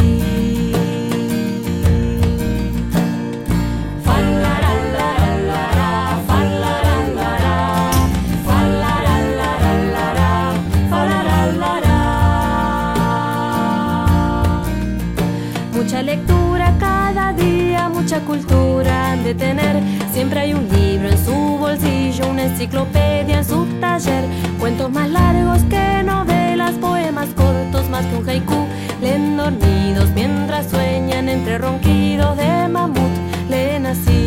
Mucha 15.74 16.02
lectura 16.02 16.74
cada 16.80 17.32
día, 17.34 17.67
mucha 18.08 18.24
cultura 18.24 19.16
de 19.22 19.34
tener. 19.34 19.82
Siempre 20.14 20.40
hay 20.40 20.54
un 20.54 20.66
libro 20.70 21.10
en 21.10 21.24
su 21.26 21.58
bolsillo, 21.58 22.30
una 22.30 22.44
enciclopedia 22.44 23.36
en 23.36 23.44
su 23.44 23.66
taller. 23.80 24.24
Cuentos 24.58 24.90
más 24.90 25.10
largos 25.10 25.62
que 25.64 26.02
novelas, 26.02 26.72
poemas 26.80 27.28
cortos 27.36 27.86
más 27.90 28.06
que 28.06 28.16
un 28.16 28.26
haiku. 28.26 28.66
Leen 29.02 29.36
dormidos 29.36 30.08
mientras 30.14 30.70
sueñan 30.70 31.28
entre 31.28 31.58
ronquidos 31.58 32.34
de 32.38 32.68
mamut. 32.68 33.12
Leen 33.50 33.84
así. 33.84 34.17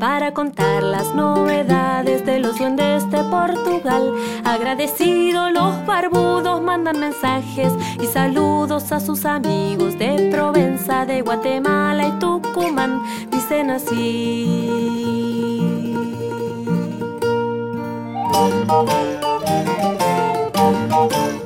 Para 0.00 0.34
contar 0.34 0.82
las 0.82 1.14
novedades 1.14 2.26
de 2.26 2.40
los 2.40 2.58
duendes 2.58 3.08
de 3.08 3.22
Portugal, 3.22 4.12
agradecidos 4.42 5.52
los 5.52 5.86
barbudos 5.86 6.60
mandan 6.60 6.98
mensajes 6.98 7.72
y 8.00 8.06
saludos 8.06 8.90
a 8.90 8.98
sus 8.98 9.24
amigos 9.24 9.96
de 9.96 10.28
Provenza, 10.32 11.06
de 11.06 11.22
Guatemala 11.22 12.08
y 12.08 12.18
Tucumán, 12.18 13.00
dicen 13.30 13.70
así. 13.70 14.58
En 20.54 21.41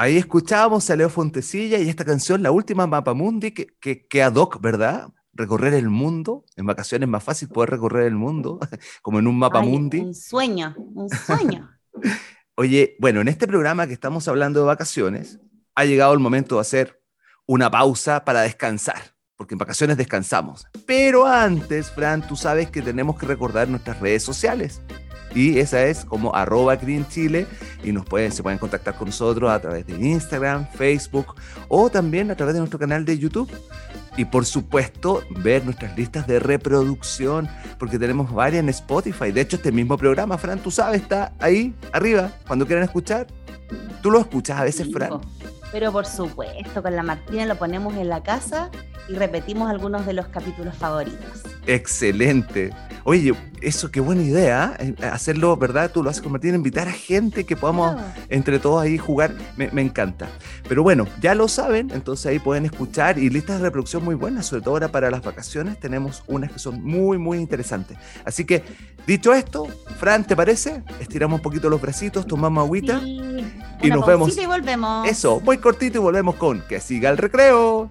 ahí 0.00 0.16
escuchábamos 0.16 0.88
a 0.88 0.96
Leo 0.96 1.10
Fontecilla 1.10 1.78
y 1.78 1.90
esta 1.90 2.06
canción, 2.06 2.42
la 2.42 2.50
última 2.50 2.86
Mapa 2.86 3.12
Mundi, 3.12 3.50
que, 3.50 3.66
que, 3.78 4.06
que 4.06 4.22
ad 4.22 4.34
hoc, 4.34 4.58
¿verdad? 4.60 5.12
Recorrer 5.34 5.74
el 5.74 5.90
mundo. 5.90 6.46
En 6.56 6.64
vacaciones 6.64 7.06
es 7.06 7.10
más 7.10 7.22
fácil 7.22 7.48
poder 7.48 7.68
recorrer 7.68 8.06
el 8.06 8.14
mundo, 8.14 8.58
como 9.02 9.18
en 9.18 9.26
un 9.26 9.38
Mapa 9.38 9.60
Ay, 9.60 9.68
Mundi. 9.68 10.00
Un 10.00 10.14
sueño, 10.14 10.74
un 10.78 11.10
sueño. 11.10 11.70
Oye, 12.56 12.96
bueno, 12.98 13.20
en 13.20 13.28
este 13.28 13.46
programa 13.46 13.86
que 13.86 13.92
estamos 13.92 14.26
hablando 14.26 14.60
de 14.60 14.66
vacaciones, 14.66 15.38
ha 15.74 15.84
llegado 15.84 16.14
el 16.14 16.18
momento 16.18 16.54
de 16.54 16.62
hacer 16.62 17.02
una 17.46 17.70
pausa 17.70 18.24
para 18.24 18.40
descansar, 18.40 19.02
porque 19.36 19.54
en 19.54 19.58
vacaciones 19.58 19.98
descansamos. 19.98 20.66
Pero 20.86 21.26
antes, 21.26 21.90
Fran, 21.90 22.26
tú 22.26 22.36
sabes 22.36 22.70
que 22.70 22.80
tenemos 22.80 23.18
que 23.18 23.26
recordar 23.26 23.68
nuestras 23.68 24.00
redes 24.00 24.22
sociales. 24.22 24.80
Y 25.34 25.58
esa 25.58 25.84
es 25.84 26.04
como 26.04 26.34
arroba 26.34 26.76
Green 26.76 27.06
Chile 27.08 27.46
y 27.84 27.92
nos 27.92 28.04
pueden, 28.04 28.32
se 28.32 28.42
pueden 28.42 28.58
contactar 28.58 28.96
con 28.96 29.08
nosotros 29.08 29.50
a 29.50 29.60
través 29.60 29.86
de 29.86 29.94
Instagram, 29.94 30.66
Facebook 30.72 31.34
o 31.68 31.90
también 31.90 32.30
a 32.30 32.34
través 32.34 32.54
de 32.54 32.60
nuestro 32.60 32.78
canal 32.78 33.04
de 33.04 33.18
YouTube. 33.18 33.50
Y 34.16 34.24
por 34.24 34.44
supuesto, 34.44 35.22
ver 35.30 35.64
nuestras 35.64 35.96
listas 35.96 36.26
de 36.26 36.40
reproducción, 36.40 37.48
porque 37.78 37.98
tenemos 37.98 38.32
varias 38.32 38.62
en 38.62 38.68
Spotify. 38.70 39.30
De 39.30 39.40
hecho, 39.40 39.56
este 39.56 39.70
mismo 39.70 39.96
programa, 39.96 40.36
Fran, 40.36 40.58
tú 40.58 40.70
sabes, 40.70 41.02
está 41.02 41.32
ahí 41.38 41.74
arriba. 41.92 42.32
Cuando 42.46 42.66
quieran 42.66 42.84
escuchar, 42.84 43.28
tú 44.02 44.10
lo 44.10 44.18
escuchas 44.18 44.58
a 44.58 44.64
veces, 44.64 44.92
Fran. 44.92 45.20
Pero 45.72 45.92
por 45.92 46.06
supuesto, 46.06 46.82
con 46.82 46.96
la 46.96 47.02
Martina 47.02 47.46
lo 47.46 47.56
ponemos 47.56 47.94
en 47.94 48.08
la 48.08 48.22
casa 48.22 48.70
y 49.08 49.14
repetimos 49.14 49.70
algunos 49.70 50.04
de 50.06 50.12
los 50.14 50.26
capítulos 50.28 50.76
favoritos. 50.76 51.42
Excelente. 51.66 52.70
Oye, 53.04 53.32
eso 53.62 53.90
qué 53.90 54.00
buena 54.00 54.22
idea, 54.22 54.76
¿eh? 54.78 54.94
hacerlo, 55.10 55.56
¿verdad? 55.56 55.90
Tú 55.92 56.02
lo 56.02 56.10
haces 56.10 56.22
con 56.22 56.32
Martina, 56.32 56.54
invitar 56.56 56.88
a 56.88 56.92
gente 56.92 57.44
que 57.44 57.56
podamos 57.56 57.94
Claro. 57.94 58.08
entre 58.28 58.58
todos 58.58 58.82
ahí 58.82 58.98
jugar, 58.98 59.34
me, 59.56 59.70
me 59.70 59.80
encanta. 59.82 60.28
Pero 60.68 60.82
bueno, 60.82 61.06
ya 61.20 61.34
lo 61.34 61.48
saben, 61.48 61.90
entonces 61.92 62.26
ahí 62.26 62.38
pueden 62.38 62.66
escuchar 62.66 63.18
y 63.18 63.30
listas 63.30 63.58
de 63.58 63.64
reproducción 63.64 64.04
muy 64.04 64.14
buenas, 64.14 64.46
sobre 64.46 64.62
todo 64.62 64.74
ahora 64.74 64.88
para 64.88 65.10
las 65.10 65.22
vacaciones 65.22 65.78
tenemos 65.80 66.22
unas 66.26 66.52
que 66.52 66.58
son 66.58 66.82
muy, 66.82 67.16
muy 67.18 67.38
interesantes. 67.38 67.96
Así 68.24 68.44
que, 68.44 68.62
dicho 69.06 69.32
esto, 69.32 69.66
Fran, 69.98 70.24
¿te 70.26 70.36
parece? 70.36 70.82
Estiramos 71.00 71.38
un 71.38 71.42
poquito 71.42 71.68
los 71.70 71.80
bracitos, 71.80 72.26
tomamos 72.26 72.64
agüita. 72.64 73.00
Sí, 73.00 73.20
Y 73.82 73.88
nos 73.88 74.06
vemos. 74.06 74.36
y 74.36 74.46
volvemos. 74.46 75.08
Eso, 75.08 75.40
muy 75.40 75.58
cortito 75.58 75.98
y 75.98 76.00
volvemos 76.00 76.36
con 76.36 76.62
Que 76.68 76.80
siga 76.80 77.10
el 77.10 77.16
recreo. 77.18 77.90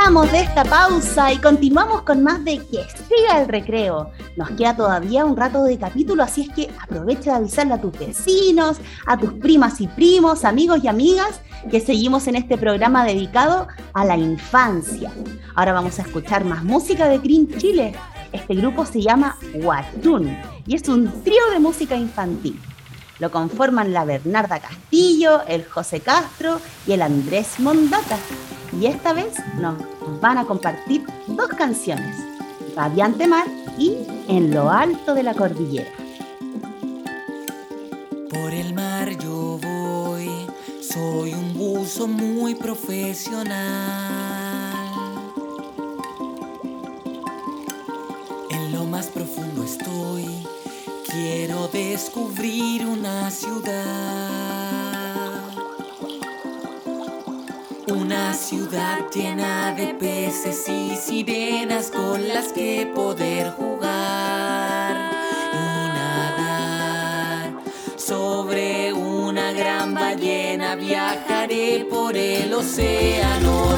De 0.00 0.40
esta 0.40 0.64
pausa 0.64 1.32
y 1.32 1.38
continuamos 1.38 2.02
con 2.02 2.24
más 2.24 2.42
de 2.44 2.58
Que 2.58 2.84
siga 3.08 3.40
el 3.40 3.48
recreo. 3.48 4.10
Nos 4.34 4.50
queda 4.52 4.74
todavía 4.74 5.24
un 5.24 5.36
rato 5.36 5.62
de 5.62 5.78
capítulo, 5.78 6.24
así 6.24 6.42
es 6.42 6.48
que 6.52 6.70
aprovecha 6.82 7.30
de 7.30 7.36
avisarle 7.36 7.74
a 7.74 7.80
tus 7.80 7.92
vecinos, 7.96 8.78
a 9.06 9.16
tus 9.16 9.34
primas 9.34 9.80
y 9.80 9.86
primos, 9.86 10.44
amigos 10.44 10.80
y 10.82 10.88
amigas, 10.88 11.40
que 11.70 11.80
seguimos 11.80 12.26
en 12.26 12.36
este 12.36 12.58
programa 12.58 13.04
dedicado 13.04 13.68
a 13.92 14.04
la 14.04 14.16
infancia. 14.16 15.12
Ahora 15.54 15.74
vamos 15.74 15.98
a 15.98 16.02
escuchar 16.02 16.44
más 16.44 16.64
música 16.64 17.06
de 17.06 17.18
Green 17.18 17.46
Chile. 17.58 17.94
Este 18.32 18.54
grupo 18.56 18.86
se 18.86 19.02
llama 19.02 19.36
Huachún 19.54 20.36
y 20.66 20.74
es 20.74 20.88
un 20.88 21.22
trío 21.22 21.50
de 21.52 21.60
música 21.60 21.94
infantil. 21.94 22.60
Lo 23.20 23.30
conforman 23.30 23.92
la 23.92 24.04
Bernarda 24.04 24.58
Castillo, 24.58 25.42
el 25.46 25.64
José 25.64 26.00
Castro 26.00 26.58
y 26.86 26.92
el 26.92 27.02
Andrés 27.02 27.60
Mondata. 27.60 28.16
Y 28.72 28.86
esta 28.86 29.12
vez 29.12 29.34
nos 29.58 29.76
van 30.20 30.38
a 30.38 30.44
compartir 30.44 31.04
dos 31.26 31.48
canciones, 31.48 32.16
Radiante 32.76 33.26
Mar 33.26 33.46
y 33.76 33.96
En 34.28 34.54
lo 34.54 34.70
alto 34.70 35.14
de 35.14 35.24
la 35.24 35.34
cordillera. 35.34 35.90
Por 38.30 38.54
el 38.54 38.74
mar 38.74 39.10
yo 39.18 39.58
voy, 39.60 40.30
soy 40.80 41.34
un 41.34 41.54
buzo 41.54 42.06
muy 42.06 42.54
profesional. 42.54 43.50
En 48.50 48.72
lo 48.72 48.84
más 48.84 49.08
profundo 49.08 49.64
estoy, 49.64 50.26
quiero 51.10 51.66
descubrir 51.68 52.86
una 52.86 53.30
ciudad. 53.32 54.89
Una 58.20 58.34
ciudad 58.34 58.98
llena 59.14 59.72
de 59.72 59.94
peces 59.94 60.68
y 60.68 60.94
sirenas 60.94 61.90
con 61.90 62.28
las 62.28 62.52
que 62.52 62.86
poder 62.94 63.50
jugar 63.52 65.10
y 65.54 65.88
nadar. 65.96 67.54
Sobre 67.96 68.92
una 68.92 69.52
gran 69.52 69.94
ballena 69.94 70.74
viajaré 70.76 71.86
por 71.90 72.14
el 72.14 72.52
océano. 72.52 73.70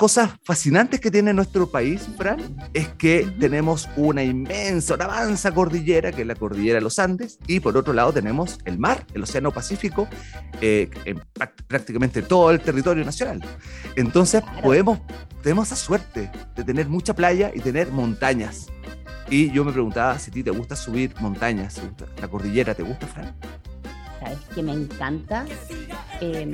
Cosas 0.00 0.30
fascinantes 0.44 0.98
que 0.98 1.10
tiene 1.10 1.34
nuestro 1.34 1.70
país, 1.70 2.08
Fran, 2.16 2.56
es 2.72 2.88
que 2.88 3.30
tenemos 3.38 3.86
una 3.96 4.24
inmensa, 4.24 4.94
una 4.94 5.04
avanza 5.04 5.52
cordillera, 5.52 6.10
que 6.10 6.22
es 6.22 6.26
la 6.26 6.36
cordillera 6.36 6.76
de 6.76 6.80
los 6.80 6.98
Andes, 6.98 7.38
y 7.46 7.60
por 7.60 7.76
otro 7.76 7.92
lado 7.92 8.10
tenemos 8.10 8.60
el 8.64 8.78
mar, 8.78 9.04
el 9.12 9.24
Océano 9.24 9.50
Pacífico, 9.50 10.08
eh, 10.62 10.88
en 11.04 11.20
prácticamente 11.68 12.22
todo 12.22 12.50
el 12.50 12.60
territorio 12.60 13.04
nacional. 13.04 13.42
Entonces, 13.94 14.42
podemos, 14.62 15.00
tenemos 15.42 15.66
esa 15.66 15.76
suerte 15.76 16.32
de 16.56 16.64
tener 16.64 16.88
mucha 16.88 17.14
playa 17.14 17.52
y 17.54 17.60
tener 17.60 17.92
montañas. 17.92 18.68
Y 19.28 19.50
yo 19.52 19.66
me 19.66 19.72
preguntaba 19.72 20.18
si 20.18 20.30
a 20.30 20.32
ti 20.32 20.42
te 20.42 20.50
gusta 20.50 20.76
subir 20.76 21.14
montañas, 21.20 21.74
¿te 21.74 21.82
gusta 21.82 22.06
la 22.22 22.28
cordillera, 22.28 22.74
¿te 22.74 22.84
gusta, 22.84 23.06
Fran? 23.06 23.36
¿Sabes 24.20 24.38
que 24.54 24.62
me 24.62 24.72
encanta? 24.72 25.46
Eh, 26.20 26.52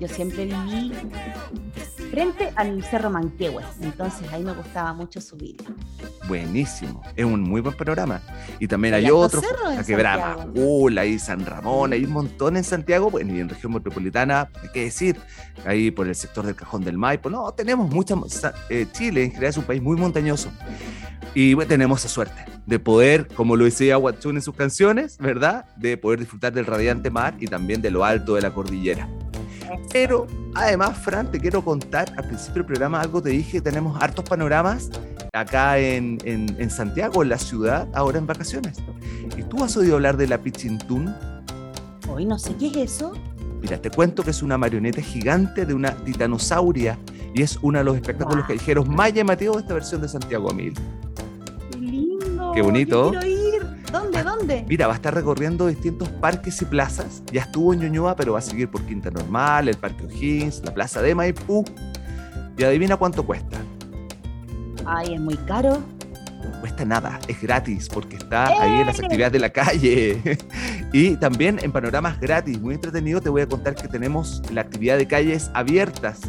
yo 0.00 0.08
siempre 0.08 0.46
viví 0.46 0.92
frente 2.10 2.50
al 2.56 2.82
Cerro 2.84 3.10
Manquehue, 3.10 3.62
entonces 3.82 4.30
ahí 4.32 4.42
me 4.42 4.52
gustaba 4.52 4.92
mucho 4.94 5.20
subir. 5.20 5.56
Buenísimo, 6.28 7.02
es 7.16 7.24
un 7.24 7.40
muy 7.42 7.60
buen 7.60 7.74
panorama. 7.76 8.22
Y 8.58 8.68
también 8.68 8.94
hay 8.94 9.10
otros, 9.10 9.44
la 9.74 9.82
Quebrada. 9.84 10.36
Macul, 10.46 10.96
hay 10.98 11.18
San 11.18 11.44
Ramón, 11.44 11.92
hay 11.92 12.04
un 12.04 12.12
montón 12.12 12.56
en 12.56 12.64
Santiago, 12.64 13.10
bueno, 13.10 13.34
y 13.34 13.40
en 13.40 13.48
región 13.48 13.72
metropolitana, 13.74 14.48
hay 14.62 14.68
que 14.72 14.84
decir, 14.84 15.18
ahí 15.66 15.90
por 15.90 16.06
el 16.08 16.14
sector 16.14 16.46
del 16.46 16.54
Cajón 16.54 16.84
del 16.84 16.96
Maipo, 16.96 17.28
no, 17.28 17.50
tenemos 17.52 17.90
mucha, 17.90 18.14
sa- 18.28 18.54
eh, 18.70 18.86
Chile 18.92 19.24
en 19.24 19.30
general 19.30 19.50
es 19.50 19.56
un 19.58 19.64
país 19.64 19.82
muy 19.82 19.96
montañoso. 19.96 20.50
Y 21.34 21.54
bueno, 21.54 21.68
tenemos 21.68 22.00
esa 22.00 22.08
suerte 22.10 22.44
de 22.66 22.78
poder, 22.78 23.26
como 23.28 23.56
lo 23.56 23.64
decía 23.64 23.96
Huachún 23.98 24.36
en 24.36 24.42
sus 24.42 24.54
canciones, 24.54 25.16
¿verdad? 25.18 25.64
De 25.76 25.96
poder 25.96 26.20
disfrutar 26.20 26.52
del 26.52 26.66
radiante 26.66 27.01
mar 27.10 27.34
y 27.38 27.46
también 27.46 27.80
de 27.82 27.90
lo 27.90 28.04
alto 28.04 28.34
de 28.34 28.42
la 28.42 28.52
cordillera. 28.52 29.08
Pero 29.92 30.26
además, 30.54 30.98
Fran, 30.98 31.30
te 31.30 31.40
quiero 31.40 31.64
contar, 31.64 32.12
al 32.16 32.24
principio 32.26 32.54
del 32.56 32.66
programa 32.66 33.00
algo 33.00 33.22
te 33.22 33.30
dije, 33.30 33.60
tenemos 33.60 34.00
hartos 34.02 34.24
panoramas 34.28 34.90
acá 35.32 35.78
en, 35.78 36.18
en- 36.24 36.54
en 36.58 36.70
Santiago, 36.70 37.22
en 37.22 37.30
la 37.30 37.38
ciudad, 37.38 37.88
ahora 37.94 38.18
en 38.18 38.26
vacaciones. 38.26 38.76
¿Y 39.36 39.42
tú 39.44 39.64
has 39.64 39.76
oído 39.76 39.94
hablar 39.94 40.16
de 40.18 40.26
la 40.26 40.38
Pichintún? 40.38 41.14
Hoy 42.08 42.26
no 42.26 42.38
sé 42.38 42.54
qué 42.56 42.66
es 42.66 42.76
eso. 42.76 43.12
Mira, 43.62 43.78
te 43.80 43.88
cuento 43.90 44.22
que 44.24 44.30
es 44.30 44.42
una 44.42 44.58
marioneta 44.58 45.00
gigante 45.00 45.64
de 45.64 45.72
una 45.72 45.92
titanosauria 45.92 46.98
y 47.32 47.40
es 47.42 47.58
uno 47.62 47.78
de 47.78 47.84
los 47.84 47.94
espectáculos 47.94 48.38
Guau. 48.44 48.48
callejeros 48.48 48.88
más 48.88 49.12
llamativos 49.14 49.56
de 49.56 49.62
esta 49.62 49.74
versión 49.74 50.02
de 50.02 50.08
Santiago 50.08 50.52
Mil. 50.52 50.74
Qué 51.70 51.78
lindo. 51.78 52.52
Qué 52.54 52.60
bonito. 52.60 53.12
Yo. 53.12 53.20
Mira, 54.66 54.86
va 54.86 54.94
a 54.94 54.96
estar 54.96 55.14
recorriendo 55.14 55.66
distintos 55.66 56.08
parques 56.08 56.60
y 56.62 56.64
plazas. 56.64 57.22
Ya 57.32 57.42
estuvo 57.42 57.72
en 57.72 57.80
Ñuñoa, 57.80 58.16
pero 58.16 58.32
va 58.32 58.38
a 58.38 58.42
seguir 58.42 58.68
por 58.68 58.82
Quinta 58.82 59.10
Normal, 59.10 59.68
el 59.68 59.76
Parque 59.76 60.04
O'Higgins, 60.04 60.62
la 60.64 60.74
Plaza 60.74 61.00
de 61.00 61.14
Maipú. 61.14 61.64
Y 62.56 62.64
adivina 62.64 62.96
cuánto 62.96 63.24
cuesta. 63.24 63.58
Ay, 64.84 65.14
es 65.14 65.20
muy 65.20 65.36
caro. 65.36 65.82
cuesta 66.60 66.84
nada, 66.84 67.20
es 67.28 67.40
gratis 67.40 67.88
porque 67.88 68.16
está 68.16 68.46
ahí 68.46 68.80
en 68.80 68.86
las 68.86 68.98
actividades 68.98 69.32
de 69.32 69.38
la 69.38 69.50
calle. 69.50 70.38
y 70.92 71.16
también 71.16 71.58
en 71.62 71.72
panoramas 71.72 72.20
gratis, 72.20 72.60
muy 72.60 72.74
entretenido, 72.74 73.20
te 73.20 73.28
voy 73.28 73.42
a 73.42 73.46
contar 73.46 73.74
que 73.74 73.88
tenemos 73.88 74.42
la 74.52 74.62
actividad 74.62 74.98
de 74.98 75.06
calles 75.06 75.50
abiertas, 75.54 76.20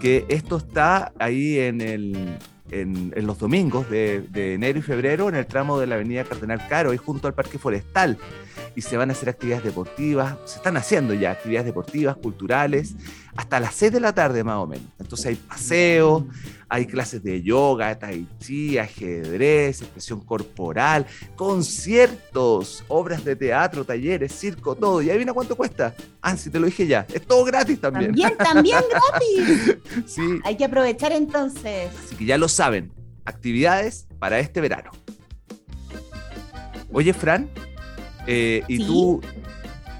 que 0.00 0.26
esto 0.28 0.56
está 0.56 1.12
ahí 1.18 1.58
en, 1.58 1.80
el, 1.80 2.38
en, 2.80 3.26
los 3.26 3.38
domingos 3.38 3.88
de, 3.88 4.20
de 4.20 4.54
enero 4.54 4.78
y 4.78 4.82
febrero 4.82 5.28
en 5.28 5.34
el 5.34 5.46
tramo 5.46 5.78
de 5.78 5.86
la 5.86 5.94
avenida 5.94 6.24
Cardenal 6.24 6.66
Caro 6.68 6.92
y 6.92 6.96
junto 6.96 7.28
al 7.28 7.34
Parque 7.34 7.58
Forestal. 7.58 8.18
Y 8.76 8.82
se 8.82 8.96
van 8.96 9.10
a 9.10 9.12
hacer 9.12 9.28
actividades 9.28 9.64
deportivas, 9.64 10.36
se 10.44 10.56
están 10.56 10.76
haciendo 10.76 11.14
ya 11.14 11.30
actividades 11.30 11.66
deportivas, 11.66 12.16
culturales, 12.16 12.94
hasta 13.36 13.58
las 13.60 13.74
6 13.74 13.92
de 13.92 14.00
la 14.00 14.12
tarde 14.14 14.44
más 14.44 14.56
o 14.58 14.66
menos. 14.66 14.86
Entonces 14.98 15.26
hay 15.26 15.34
paseos, 15.34 16.22
hay 16.68 16.86
clases 16.86 17.22
de 17.22 17.42
yoga, 17.42 17.98
tai 17.98 18.26
chi, 18.38 18.78
ajedrez, 18.78 19.82
expresión 19.82 20.20
corporal, 20.20 21.06
conciertos, 21.34 22.84
obras 22.88 23.24
de 23.24 23.36
teatro, 23.36 23.84
talleres, 23.84 24.32
circo, 24.32 24.74
todo. 24.74 25.02
¿Y 25.02 25.10
adivina 25.10 25.32
cuánto 25.32 25.56
cuesta? 25.56 25.94
Ah, 26.22 26.36
si 26.36 26.50
te 26.50 26.58
lo 26.60 26.66
dije 26.66 26.86
ya. 26.86 27.06
Es 27.12 27.26
todo 27.26 27.44
gratis 27.44 27.80
también. 27.80 28.10
También, 28.14 28.36
también 28.36 28.78
gratis. 28.90 29.76
sí, 30.06 30.22
Hay 30.44 30.56
que 30.56 30.64
aprovechar 30.64 31.12
entonces. 31.12 31.90
así 32.06 32.16
que 32.16 32.24
ya 32.24 32.38
lo 32.38 32.48
saben. 32.48 32.92
Actividades 33.24 34.06
para 34.18 34.38
este 34.38 34.60
verano. 34.60 34.90
Oye, 36.92 37.12
Fran, 37.12 37.48
eh, 38.26 38.62
y 38.68 38.76
Sí. 38.76 38.86
tú, 38.86 39.20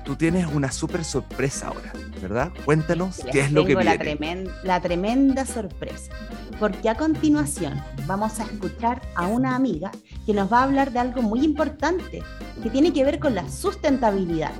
tú 0.04 0.16
tienes 0.16 0.46
una 0.46 0.70
súper 0.70 1.04
sorpresa 1.04 1.68
ahora, 1.68 1.92
¿verdad? 2.20 2.50
Cuéntanos 2.64 3.18
Les 3.24 3.32
qué 3.32 3.40
es 3.40 3.52
lo 3.52 3.62
que 3.62 3.68
tengo 3.68 3.80
la, 3.82 3.96
viene. 3.96 4.18
tremen- 4.18 4.50
la 4.62 4.80
tremenda 4.80 5.46
sorpresa. 5.46 6.12
Porque 6.60 6.88
a 6.88 6.94
continuación 6.94 7.82
vamos 8.06 8.38
a 8.38 8.44
escuchar 8.44 9.02
a 9.16 9.26
una 9.26 9.56
amiga 9.56 9.90
que 10.24 10.32
nos 10.32 10.52
va 10.52 10.60
a 10.60 10.62
hablar 10.64 10.92
de 10.92 11.00
algo 11.00 11.20
muy 11.22 11.40
importante, 11.44 12.22
que 12.62 12.70
tiene 12.70 12.92
que 12.92 13.04
ver 13.04 13.18
con 13.18 13.34
la 13.34 13.48
sustentabilidad. 13.48 14.52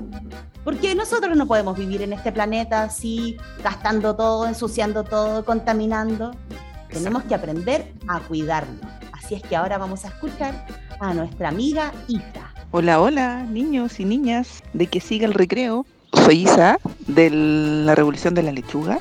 Porque 0.63 0.93
nosotros 0.95 1.37
no 1.37 1.47
podemos 1.47 1.77
vivir 1.77 2.01
en 2.01 2.11
este 2.13 2.31
planeta 2.31 2.83
así, 2.83 3.37
gastando 3.63 4.15
todo, 4.15 4.47
ensuciando 4.47 5.03
todo, 5.03 5.45
contaminando. 5.45 6.31
Tenemos 6.89 7.23
que 7.23 7.35
aprender 7.35 7.93
a 8.07 8.19
cuidarlo. 8.19 8.79
Así 9.13 9.35
es 9.35 9.41
que 9.43 9.55
ahora 9.55 9.77
vamos 9.77 10.05
a 10.05 10.09
escuchar 10.09 10.65
a 10.99 11.13
nuestra 11.13 11.49
amiga 11.49 11.91
Isa. 12.07 12.44
Hola, 12.77 12.99
hola, 12.99 13.43
niños 13.43 14.01
y 14.01 14.03
niñas 14.03 14.61
de 14.73 14.87
que 14.87 14.99
siga 14.99 15.25
el 15.25 15.33
recreo. 15.33 15.85
Soy 16.11 16.41
Isa 16.41 16.77
de 17.07 17.29
la 17.29 17.95
Revolución 17.95 18.33
de 18.33 18.43
la 18.43 18.51
Lechuga 18.51 18.99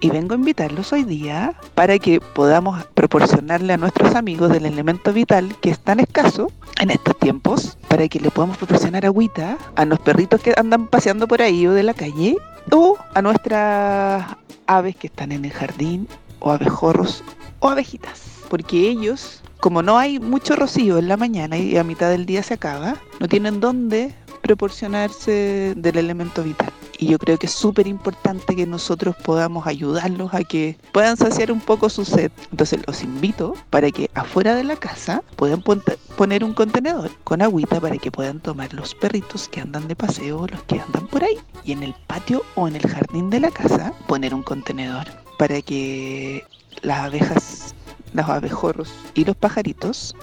y 0.00 0.08
vengo 0.08 0.32
a 0.32 0.38
invitarlos 0.38 0.90
hoy 0.94 1.04
día 1.04 1.52
para 1.74 1.98
que 1.98 2.18
podamos 2.18 2.82
proporcionarle 2.94 3.74
a 3.74 3.76
nuestros 3.76 4.14
amigos 4.14 4.50
del 4.50 4.64
elemento 4.64 5.12
vital 5.12 5.54
que 5.60 5.68
es 5.68 5.78
tan 5.78 6.00
escaso 6.00 6.50
en 6.80 6.88
estos 6.88 7.14
tiempos, 7.18 7.76
para 7.88 8.08
que 8.08 8.20
le 8.20 8.30
podamos 8.30 8.56
proporcionar 8.56 9.04
agüita 9.04 9.58
a 9.76 9.84
los 9.84 9.98
perritos 9.98 10.40
que 10.40 10.54
andan 10.56 10.86
paseando 10.86 11.28
por 11.28 11.42
ahí 11.42 11.66
o 11.66 11.72
de 11.72 11.82
la 11.82 11.92
calle 11.92 12.38
o 12.72 12.96
a 13.12 13.20
nuestras 13.20 14.24
aves 14.66 14.96
que 14.96 15.08
están 15.08 15.32
en 15.32 15.44
el 15.44 15.52
jardín 15.52 16.08
o 16.38 16.52
abejorros 16.52 17.22
o 17.58 17.68
abejitas, 17.68 18.29
porque 18.50 18.90
ellos 18.90 19.40
como 19.60 19.82
no 19.82 19.98
hay 19.98 20.18
mucho 20.18 20.56
rocío 20.56 20.98
en 20.98 21.08
la 21.08 21.18
mañana 21.18 21.58
y 21.58 21.76
a 21.76 21.84
mitad 21.84 22.08
del 22.08 22.24
día 22.24 22.42
se 22.42 22.54
acaba, 22.54 22.96
no 23.20 23.28
tienen 23.28 23.60
dónde 23.60 24.14
proporcionarse 24.42 25.74
del 25.76 25.96
elemento 25.98 26.42
vital. 26.42 26.72
y 26.98 27.06
yo 27.06 27.18
creo 27.18 27.38
que 27.38 27.46
es 27.46 27.52
súper 27.52 27.86
importante 27.86 28.54
que 28.54 28.66
nosotros 28.66 29.16
podamos 29.16 29.66
ayudarlos 29.66 30.34
a 30.34 30.44
que 30.44 30.76
puedan 30.92 31.16
saciar 31.16 31.50
un 31.50 31.60
poco 31.60 31.88
su 31.88 32.04
sed. 32.04 32.30
Entonces 32.50 32.80
los 32.86 33.02
invito 33.02 33.54
para 33.70 33.90
que 33.90 34.10
afuera 34.12 34.54
de 34.54 34.64
la 34.64 34.76
casa 34.76 35.22
puedan 35.36 35.62
poner 36.16 36.44
un 36.44 36.52
contenedor 36.52 37.10
con 37.24 37.40
agüita 37.40 37.80
para 37.80 37.96
que 37.96 38.10
puedan 38.10 38.40
tomar 38.40 38.74
los 38.74 38.94
perritos 38.94 39.48
que 39.48 39.60
andan 39.60 39.88
de 39.88 39.96
paseo, 39.96 40.46
los 40.46 40.62
que 40.64 40.78
andan 40.78 41.06
por 41.06 41.24
ahí. 41.24 41.38
Y 41.64 41.72
en 41.72 41.82
el 41.84 41.94
patio 42.06 42.42
o 42.54 42.68
en 42.68 42.76
el 42.76 42.86
jardín 42.86 43.30
de 43.30 43.40
la 43.40 43.50
casa 43.50 43.94
poner 44.06 44.34
un 44.34 44.42
contenedor 44.42 45.06
para 45.38 45.62
que 45.62 46.44
las 46.82 46.98
abejas, 47.00 47.74
los 48.12 48.28
abejorros 48.28 48.92
y 49.14 49.24
los 49.24 49.36
pajaritos 49.36 50.14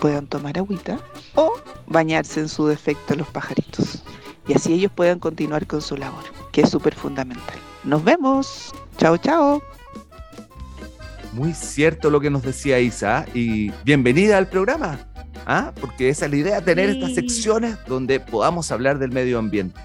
puedan 0.00 0.26
tomar 0.26 0.58
agüita 0.58 0.98
o 1.34 1.52
bañarse 1.86 2.40
en 2.40 2.48
su 2.48 2.66
defecto 2.66 3.14
los 3.14 3.28
pajaritos. 3.28 4.02
Y 4.48 4.54
así 4.54 4.72
ellos 4.74 4.92
puedan 4.94 5.18
continuar 5.18 5.66
con 5.66 5.80
su 5.82 5.96
labor, 5.96 6.22
que 6.52 6.60
es 6.62 6.70
súper 6.70 6.94
fundamental. 6.94 7.56
Nos 7.84 8.04
vemos. 8.04 8.72
Chao, 8.98 9.16
chao. 9.16 9.62
Muy 11.32 11.52
cierto 11.52 12.10
lo 12.10 12.20
que 12.20 12.30
nos 12.30 12.42
decía 12.42 12.78
Isa 12.80 13.26
y 13.34 13.70
bienvenida 13.84 14.38
al 14.38 14.48
programa, 14.48 14.98
¿ah? 15.46 15.72
porque 15.80 16.08
esa 16.08 16.24
es 16.26 16.30
la 16.30 16.36
idea, 16.38 16.64
tener 16.64 16.90
Sí. 16.92 16.96
estas 16.98 17.14
secciones 17.14 17.76
donde 17.86 18.20
podamos 18.20 18.70
hablar 18.72 18.98
del 18.98 19.10
medio 19.12 19.38
ambiente. 19.38 19.78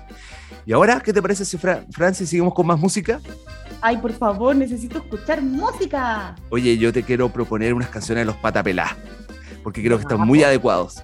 Y 0.65 0.71
ahora, 0.73 1.01
¿qué 1.01 1.11
te 1.11 1.21
parece 1.21 1.43
si 1.43 1.57
Fra- 1.57 1.83
Francis 1.91 2.29
seguimos 2.29 2.53
con 2.53 2.67
más 2.67 2.79
música? 2.79 3.19
Ay, 3.81 3.97
por 3.97 4.13
favor, 4.13 4.55
necesito 4.55 4.99
escuchar 4.99 5.41
música. 5.41 6.35
Oye, 6.49 6.77
yo 6.77 6.93
te 6.93 7.01
quiero 7.01 7.29
proponer 7.29 7.73
unas 7.73 7.89
canciones 7.89 8.21
de 8.21 8.25
los 8.25 8.35
Patapelá, 8.35 8.95
porque 9.63 9.83
creo 9.83 9.97
que 9.97 10.03
están 10.03 10.21
muy 10.21 10.43
adecuados. 10.43 11.01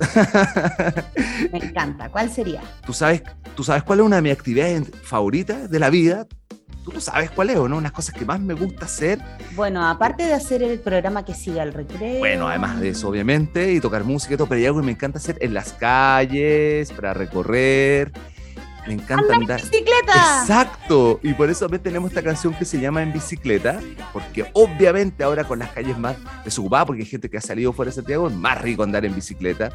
Me 1.51 1.57
encanta. 1.57 2.09
¿Cuál 2.09 2.31
sería? 2.31 2.61
¿Tú 2.85 2.93
sabes, 2.93 3.23
¿Tú 3.55 3.63
sabes 3.63 3.81
cuál 3.81 3.99
es 3.99 4.05
una 4.05 4.17
de 4.17 4.21
mis 4.21 4.33
actividades 4.33 4.91
favoritas 5.01 5.69
de 5.69 5.79
la 5.79 5.89
vida? 5.89 6.27
Tú 6.83 7.01
sabes 7.01 7.31
cuál 7.31 7.49
es, 7.49 7.57
¿o 7.57 7.67
no? 7.67 7.77
Unas 7.77 7.91
cosas 7.91 8.13
que 8.13 8.23
más 8.23 8.39
me 8.39 8.53
gusta 8.53 8.85
hacer. 8.85 9.19
Bueno, 9.55 9.85
aparte 9.85 10.23
de 10.23 10.33
hacer 10.33 10.61
el 10.61 10.79
programa 10.79 11.25
que 11.25 11.33
siga 11.33 11.63
el 11.63 11.73
recreo. 11.73 12.19
Bueno, 12.19 12.47
además 12.47 12.79
de 12.79 12.89
eso, 12.89 13.09
obviamente, 13.09 13.73
y 13.73 13.81
tocar 13.81 14.03
música 14.03 14.35
y 14.35 14.37
todo, 14.37 14.47
pero 14.47 14.59
hay 14.59 14.67
algo 14.67 14.79
que 14.79 14.85
me 14.85 14.91
encanta 14.91 15.17
hacer 15.17 15.37
en 15.41 15.53
las 15.53 15.73
calles, 15.73 16.91
para 16.93 17.13
recorrer. 17.13 18.13
Me 18.87 18.93
encanta 18.93 19.35
andar. 19.35 19.61
bicicleta! 19.61 20.41
Exacto. 20.41 21.19
Y 21.21 21.33
por 21.33 21.49
eso 21.49 21.65
también 21.65 21.83
tenemos 21.83 22.09
esta 22.09 22.23
canción 22.23 22.53
que 22.53 22.65
se 22.65 22.79
llama 22.79 23.03
En 23.03 23.11
bicicleta, 23.11 23.79
porque 24.13 24.49
obviamente 24.53 25.23
ahora 25.23 25.43
con 25.43 25.59
las 25.59 25.71
calles 25.71 25.97
más 25.97 26.15
desocupadas, 26.45 26.87
porque 26.87 27.01
hay 27.01 27.07
gente 27.07 27.29
que 27.29 27.37
ha 27.37 27.41
salido 27.41 27.73
fuera 27.73 27.89
de 27.89 27.95
Santiago, 27.95 28.27
es 28.27 28.33
más 28.33 28.61
rico 28.61 28.83
andar 28.83 29.05
en 29.05 29.13
bicicleta. 29.13 29.71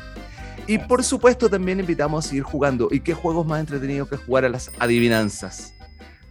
Y 0.67 0.79
por 0.79 1.05
supuesto 1.05 1.51
también 1.51 1.81
invitamos 1.81 2.25
a 2.25 2.29
seguir 2.29 2.45
jugando. 2.45 2.89
¿Y 2.91 3.01
qué 3.01 3.15
juegos 3.15 3.47
más 3.47 3.61
entretenidos 3.61 4.09
que 4.09 4.17
jugar 4.17 4.45
a 4.45 4.49
las 4.49 4.71
adivinanzas? 4.79 5.75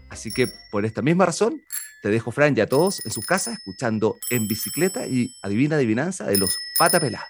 Así 0.10 0.32
que 0.32 0.48
por 0.72 0.86
esta 0.86 1.02
misma 1.02 1.26
razón, 1.26 1.62
te 2.02 2.10
dejo, 2.10 2.32
Fran, 2.32 2.58
y 2.58 2.62
a 2.62 2.68
todos 2.68 3.06
en 3.06 3.12
sus 3.12 3.26
casas 3.26 3.60
escuchando 3.60 4.18
En 4.32 4.48
bicicleta 4.48 5.06
y 5.06 5.36
Adivina 5.44 5.76
Adivinanza 5.76 6.26
de 6.26 6.38
los 6.38 6.58
Patapelá. 6.78 7.28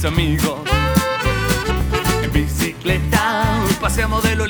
Mis 0.00 0.04
amigos. 0.06 0.60
En 2.22 2.32
bicicleta 2.32 3.44
paseamos 3.80 4.22
de 4.22 4.34
lo 4.36 4.46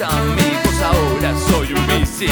amigos, 0.00 0.82
ahora 0.82 1.34
soy 1.48 1.72
un 1.72 1.86
bici 1.86 2.26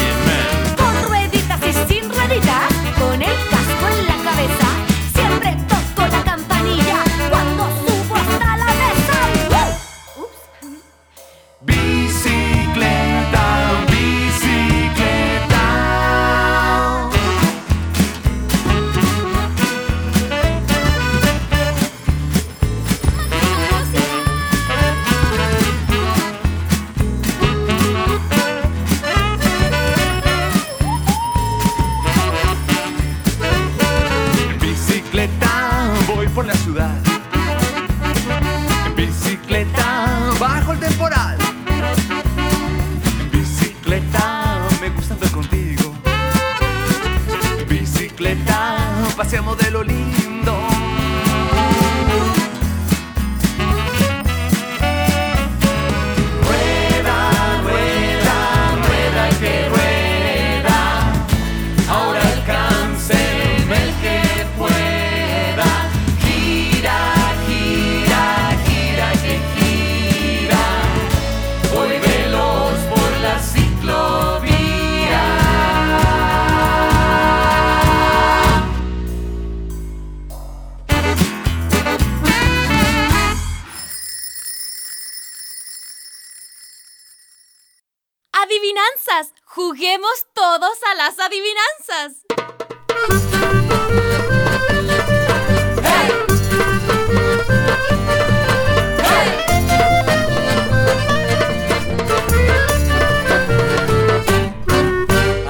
Juguemos 89.66 90.26
todos 90.34 90.76
a 90.92 90.94
las 90.94 91.18
adivinanzas. 91.18 92.26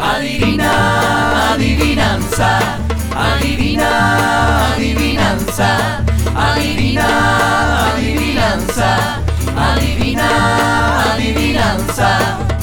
Adivina, 0.00 1.52
adivinanza, 1.54 2.78
adivina, 3.16 4.74
adivinanza, 4.74 6.04
adivina, 6.36 7.08
adivinanza, 7.90 9.18
adivina, 9.56 11.12
adivinanza. 11.14 12.53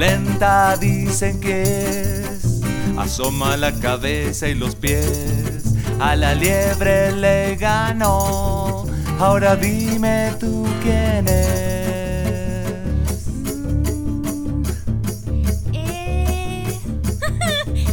Lenta 0.00 0.78
dicen 0.78 1.40
que 1.40 1.60
es, 1.60 2.62
asoma 2.96 3.58
la 3.58 3.70
cabeza 3.70 4.48
y 4.48 4.54
los 4.54 4.74
pies, 4.74 5.74
a 6.00 6.16
la 6.16 6.34
liebre 6.34 7.12
le 7.12 7.56
ganó. 7.56 8.86
Ahora 9.18 9.56
dime 9.56 10.32
tú 10.40 10.66
quién 10.82 11.28
es. 11.28 12.00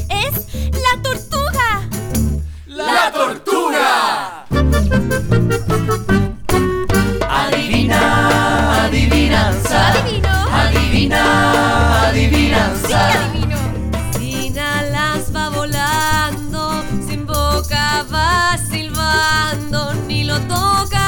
Es 0.08 0.72
la 0.72 1.02
Adivina, 10.98 12.08
adivinanza. 12.08 13.10
Adivinanza. 13.10 14.18
Sin 14.20 14.56
va 15.32 15.50
volando, 15.50 16.84
sin 17.08 17.24
boca 17.24 18.04
va 18.12 18.58
silbando, 18.58 19.94
ni 20.08 20.24
lo 20.24 20.40
tocas 20.48 21.07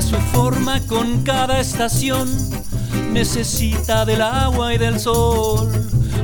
Su 0.00 0.16
forma 0.32 0.80
con 0.86 1.22
cada 1.22 1.58
estación. 1.58 2.28
Necesita 3.12 4.04
del 4.04 4.22
agua 4.22 4.72
y 4.72 4.78
del 4.78 5.00
sol. 5.00 5.68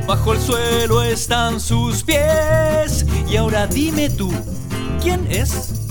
Bajo 0.07 0.33
el 0.33 0.39
suelo 0.39 1.03
están 1.03 1.59
sus 1.59 2.01
pies. 2.03 3.05
Y 3.29 3.35
ahora 3.35 3.67
dime 3.67 4.09
tú, 4.09 4.31
¿quién? 5.01 5.27
¡Es 5.29 5.84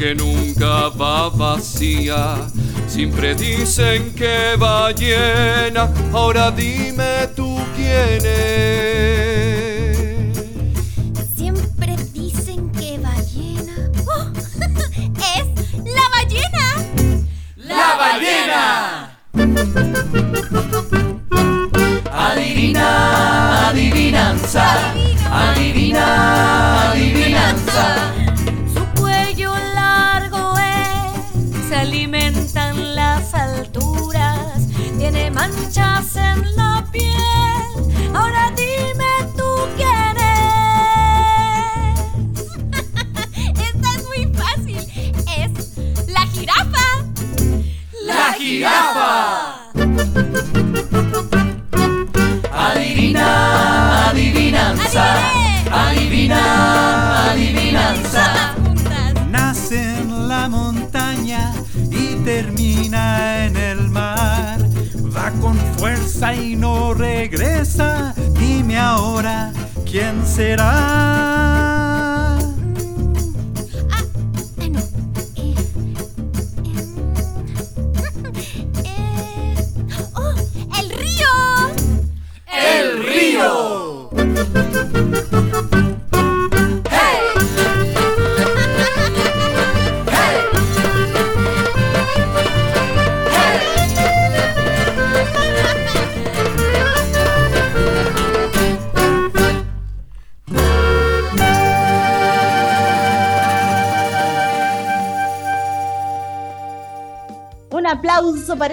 porque 0.00 0.14
nunca 0.14 0.88
va 0.88 1.28
vacía. 1.28 2.36
Siempre 2.88 3.34
dicen 3.34 4.14
que 4.14 4.56
va 4.56 4.92
llena, 4.92 5.92
ahora 6.10 6.50
dime 6.50 7.28
tú 7.36 7.58
quién 7.76 8.24
es. 8.24 9.98
Siempre 11.36 11.98
dicen 12.14 12.70
que 12.72 12.98
ballena. 12.98 13.90
¡Oh! 14.06 14.30
¡Es 15.36 15.44
la 15.84 16.08
ballena! 16.14 16.64
¡La 17.56 17.96
ballena! 17.96 19.18
Adivina, 22.10 23.68
adivinanza. 23.68 24.64
Adivina, 25.30 26.90
adivinanza. 26.90 28.19
Tiene 35.40 35.56
manchas 35.56 36.16
en 36.16 36.56
la 36.56 36.84
será. 70.40 71.09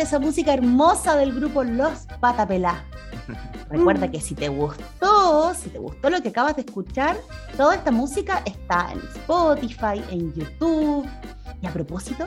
Esa 0.07 0.19
música 0.19 0.53
hermosa 0.53 1.17
del 1.17 1.33
grupo 1.33 1.65
Los 1.65 2.07
Patapelá. 2.21 2.81
Recuerda 3.69 4.09
que 4.09 4.21
si 4.21 4.35
te 4.35 4.47
gustó, 4.47 5.53
si 5.53 5.67
te 5.67 5.79
gustó 5.79 6.09
lo 6.09 6.21
que 6.21 6.29
acabas 6.29 6.55
de 6.55 6.61
escuchar, 6.61 7.17
toda 7.57 7.75
esta 7.75 7.91
música 7.91 8.41
está 8.45 8.93
en 8.93 8.99
Spotify, 8.99 10.01
en 10.09 10.33
YouTube. 10.33 11.05
Y 11.61 11.67
a 11.67 11.73
propósito, 11.73 12.25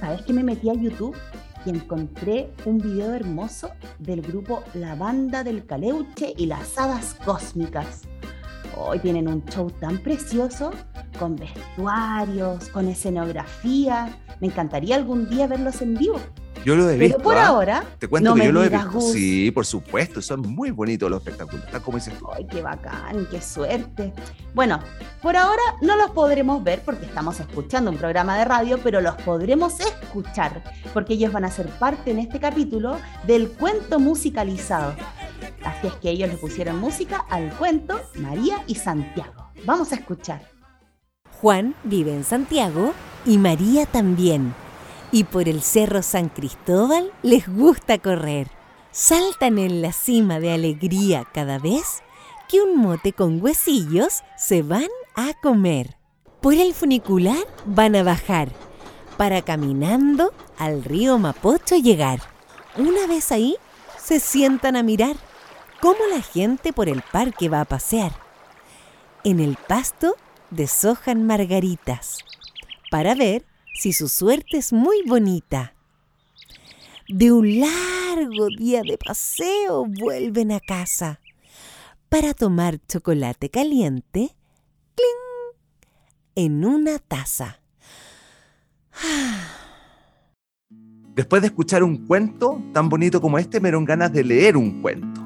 ¿sabes 0.00 0.20
que 0.20 0.34
me 0.34 0.42
metí 0.42 0.68
a 0.68 0.74
YouTube 0.74 1.16
y 1.64 1.70
encontré 1.70 2.52
un 2.66 2.76
video 2.76 3.14
hermoso 3.14 3.70
del 3.98 4.20
grupo 4.20 4.62
La 4.74 4.94
Banda 4.94 5.42
del 5.42 5.64
Caleuche 5.64 6.34
y 6.36 6.44
las 6.44 6.76
Hadas 6.76 7.16
Cósmicas? 7.24 8.02
Hoy 8.76 8.98
tienen 8.98 9.28
un 9.28 9.42
show 9.46 9.70
tan 9.70 9.96
precioso, 9.96 10.72
con 11.18 11.36
vestuarios, 11.36 12.68
con 12.68 12.86
escenografía. 12.86 14.14
Me 14.40 14.48
encantaría 14.48 14.96
algún 14.96 15.30
día 15.30 15.46
verlos 15.46 15.80
en 15.80 15.94
vivo. 15.94 16.20
Yo 16.64 16.76
lo 16.76 16.88
he 16.88 16.96
Pero 16.96 17.00
visto. 17.16 17.22
por 17.22 17.36
¿ah? 17.36 17.46
ahora, 17.48 17.84
Te 17.98 18.08
cuento 18.08 18.30
no 18.30 18.34
que 18.34 18.40
me 18.40 18.46
yo 18.46 18.52
lo 18.52 18.64
he 18.64 18.68
visto. 18.68 18.90
Gus. 18.90 19.12
Sí, 19.12 19.50
por 19.50 19.66
supuesto. 19.66 20.22
Son 20.22 20.40
muy 20.40 20.70
bonitos 20.70 21.10
los 21.10 21.20
espectáculos. 21.20 21.66
Tal 21.70 21.82
como 21.82 21.98
dices 21.98 22.18
tú. 22.18 22.26
¡Ay, 22.34 22.46
qué 22.46 22.62
bacán! 22.62 23.26
¡Qué 23.30 23.40
suerte! 23.40 24.12
Bueno, 24.54 24.80
por 25.20 25.36
ahora 25.36 25.62
no 25.82 25.96
los 25.96 26.10
podremos 26.12 26.62
ver 26.64 26.80
porque 26.84 27.04
estamos 27.06 27.38
escuchando 27.40 27.90
un 27.90 27.98
programa 27.98 28.38
de 28.38 28.44
radio, 28.44 28.78
pero 28.82 29.00
los 29.00 29.14
podremos 29.16 29.78
escuchar 29.80 30.62
porque 30.92 31.14
ellos 31.14 31.32
van 31.32 31.44
a 31.44 31.50
ser 31.50 31.68
parte 31.68 32.10
en 32.12 32.18
este 32.18 32.40
capítulo 32.40 32.98
del 33.26 33.50
cuento 33.50 33.98
musicalizado. 34.00 34.94
Así 35.64 35.86
es 35.88 35.94
que 35.94 36.10
ellos 36.10 36.30
le 36.30 36.36
pusieron 36.36 36.78
música 36.78 37.24
al 37.30 37.50
cuento 37.56 38.00
María 38.16 38.62
y 38.66 38.74
Santiago. 38.76 39.50
Vamos 39.66 39.92
a 39.92 39.96
escuchar. 39.96 40.42
Juan 41.40 41.74
vive 41.84 42.14
en 42.14 42.24
Santiago 42.24 42.92
y 43.26 43.36
María 43.38 43.86
también. 43.86 44.54
Y 45.14 45.22
por 45.22 45.48
el 45.48 45.62
Cerro 45.62 46.02
San 46.02 46.28
Cristóbal 46.28 47.12
les 47.22 47.46
gusta 47.46 47.98
correr. 47.98 48.48
Saltan 48.90 49.58
en 49.58 49.80
la 49.80 49.92
cima 49.92 50.40
de 50.40 50.52
alegría 50.52 51.24
cada 51.32 51.60
vez 51.60 52.02
que 52.48 52.60
un 52.60 52.76
mote 52.78 53.12
con 53.12 53.40
huesillos 53.40 54.24
se 54.36 54.62
van 54.62 54.88
a 55.14 55.32
comer. 55.40 55.96
Por 56.40 56.54
el 56.54 56.74
funicular 56.74 57.46
van 57.64 57.94
a 57.94 58.02
bajar 58.02 58.48
para 59.16 59.40
caminando 59.42 60.34
al 60.58 60.82
río 60.82 61.16
Mapocho 61.16 61.76
llegar. 61.76 62.18
Una 62.76 63.06
vez 63.06 63.30
ahí, 63.30 63.54
se 63.96 64.18
sientan 64.18 64.74
a 64.74 64.82
mirar 64.82 65.14
cómo 65.80 66.00
la 66.12 66.22
gente 66.22 66.72
por 66.72 66.88
el 66.88 67.02
parque 67.02 67.48
va 67.48 67.60
a 67.60 67.66
pasear. 67.66 68.10
En 69.22 69.38
el 69.38 69.54
pasto 69.68 70.16
deshojan 70.50 71.24
margaritas 71.24 72.18
para 72.90 73.14
ver 73.14 73.44
si 73.74 73.92
su 73.92 74.08
suerte 74.08 74.56
es 74.56 74.72
muy 74.72 75.02
bonita. 75.06 75.74
De 77.08 77.32
un 77.32 77.60
largo 77.60 78.48
día 78.56 78.80
de 78.82 78.96
paseo 78.96 79.84
vuelven 79.86 80.52
a 80.52 80.60
casa 80.60 81.20
para 82.08 82.32
tomar 82.32 82.78
chocolate 82.86 83.50
caliente 83.50 84.34
¡cling! 84.94 85.56
en 86.36 86.64
una 86.64 86.98
taza. 86.98 87.60
Después 91.14 91.42
de 91.42 91.48
escuchar 91.48 91.82
un 91.84 92.06
cuento 92.06 92.62
tan 92.72 92.88
bonito 92.88 93.20
como 93.20 93.38
este, 93.38 93.60
me 93.60 93.68
dieron 93.68 93.84
ganas 93.84 94.12
de 94.12 94.24
leer 94.24 94.56
un 94.56 94.80
cuento. 94.80 95.20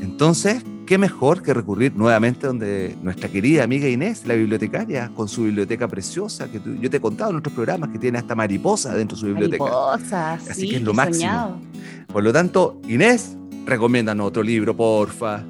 Entonces, 0.00 0.64
qué 0.88 0.96
mejor 0.96 1.42
que 1.42 1.52
recurrir 1.52 1.94
nuevamente 1.94 2.46
donde 2.46 2.96
nuestra 3.02 3.28
querida 3.28 3.62
amiga 3.62 3.86
Inés, 3.86 4.22
la 4.26 4.32
bibliotecaria, 4.32 5.10
con 5.14 5.28
su 5.28 5.42
biblioteca 5.42 5.86
preciosa, 5.86 6.50
que 6.50 6.60
tú- 6.60 6.76
yo 6.80 6.88
te 6.88 6.96
he 6.96 7.00
contado 7.00 7.30
en 7.30 7.36
otros 7.36 7.54
programas 7.54 7.90
que 7.90 7.98
tiene 7.98 8.16
hasta 8.16 8.34
mariposa 8.34 8.94
dentro 8.94 9.14
de 9.14 9.20
su 9.20 9.26
biblioteca. 9.26 9.64
Mariposas, 9.64 10.48
Así 10.48 10.60
sí, 10.62 10.68
que 10.70 10.76
es 10.76 10.82
lo 10.82 10.94
máximo. 10.94 11.16
soñado. 11.30 11.58
Por 12.10 12.24
lo 12.24 12.32
tanto, 12.32 12.80
Inés, 12.88 13.36
recomiéndanos 13.66 14.28
otro 14.28 14.42
libro, 14.42 14.74
porfa. 14.74 15.42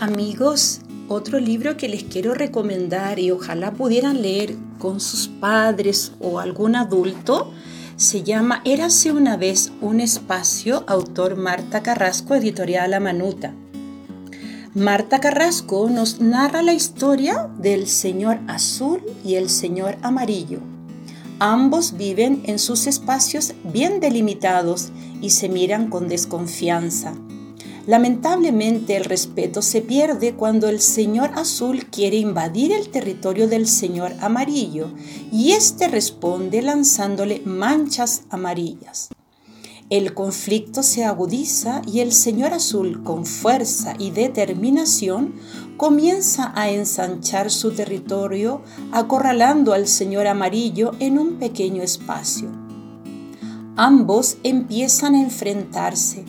Amigos, 0.00 0.80
otro 1.06 1.38
libro 1.38 1.76
que 1.76 1.88
les 1.88 2.02
quiero 2.02 2.34
recomendar 2.34 3.20
y 3.20 3.30
ojalá 3.30 3.72
pudieran 3.72 4.20
leer 4.20 4.56
con 4.80 4.98
sus 4.98 5.28
padres 5.28 6.12
o 6.18 6.40
algún 6.40 6.74
adulto 6.74 7.52
se 7.94 8.24
llama 8.24 8.60
Érase 8.64 9.12
una 9.12 9.36
vez 9.36 9.72
un 9.80 10.00
espacio, 10.00 10.82
autor 10.88 11.36
Marta 11.36 11.82
Carrasco, 11.84 12.34
editorial 12.34 12.90
La 12.90 13.00
Manuta. 13.00 13.54
Marta 14.76 15.20
Carrasco 15.20 15.88
nos 15.88 16.20
narra 16.20 16.60
la 16.60 16.74
historia 16.74 17.48
del 17.56 17.86
señor 17.86 18.40
azul 18.46 19.00
y 19.24 19.36
el 19.36 19.48
señor 19.48 19.96
amarillo. 20.02 20.58
Ambos 21.38 21.96
viven 21.96 22.42
en 22.44 22.58
sus 22.58 22.86
espacios 22.86 23.54
bien 23.64 24.00
delimitados 24.00 24.90
y 25.22 25.30
se 25.30 25.48
miran 25.48 25.88
con 25.88 26.08
desconfianza. 26.08 27.14
Lamentablemente 27.86 28.96
el 28.96 29.06
respeto 29.06 29.62
se 29.62 29.80
pierde 29.80 30.34
cuando 30.34 30.68
el 30.68 30.82
señor 30.82 31.30
azul 31.36 31.86
quiere 31.86 32.18
invadir 32.18 32.70
el 32.70 32.90
territorio 32.90 33.48
del 33.48 33.68
señor 33.68 34.12
amarillo 34.20 34.90
y 35.32 35.52
éste 35.52 35.88
responde 35.88 36.60
lanzándole 36.60 37.40
manchas 37.46 38.24
amarillas. 38.28 39.08
El 39.88 40.14
conflicto 40.14 40.82
se 40.82 41.04
agudiza 41.04 41.80
y 41.86 42.00
el 42.00 42.10
señor 42.10 42.52
azul, 42.52 43.04
con 43.04 43.24
fuerza 43.24 43.94
y 43.96 44.10
determinación, 44.10 45.34
comienza 45.76 46.52
a 46.56 46.70
ensanchar 46.70 47.52
su 47.52 47.70
territorio, 47.70 48.62
acorralando 48.90 49.74
al 49.74 49.86
señor 49.86 50.26
amarillo 50.26 50.90
en 50.98 51.20
un 51.20 51.38
pequeño 51.38 51.84
espacio. 51.84 52.48
Ambos 53.76 54.38
empiezan 54.42 55.14
a 55.14 55.22
enfrentarse. 55.22 56.24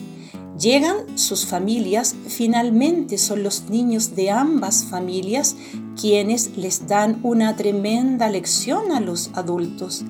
Llegan 0.56 1.18
sus 1.18 1.44
familias, 1.44 2.14
finalmente 2.28 3.18
son 3.18 3.42
los 3.42 3.70
niños 3.70 4.14
de 4.14 4.30
ambas 4.30 4.84
familias 4.84 5.56
quienes 6.00 6.56
les 6.56 6.86
dan 6.86 7.18
una 7.24 7.56
tremenda 7.56 8.28
lección 8.28 8.92
a 8.92 9.00
los 9.00 9.30
adultos. 9.34 10.04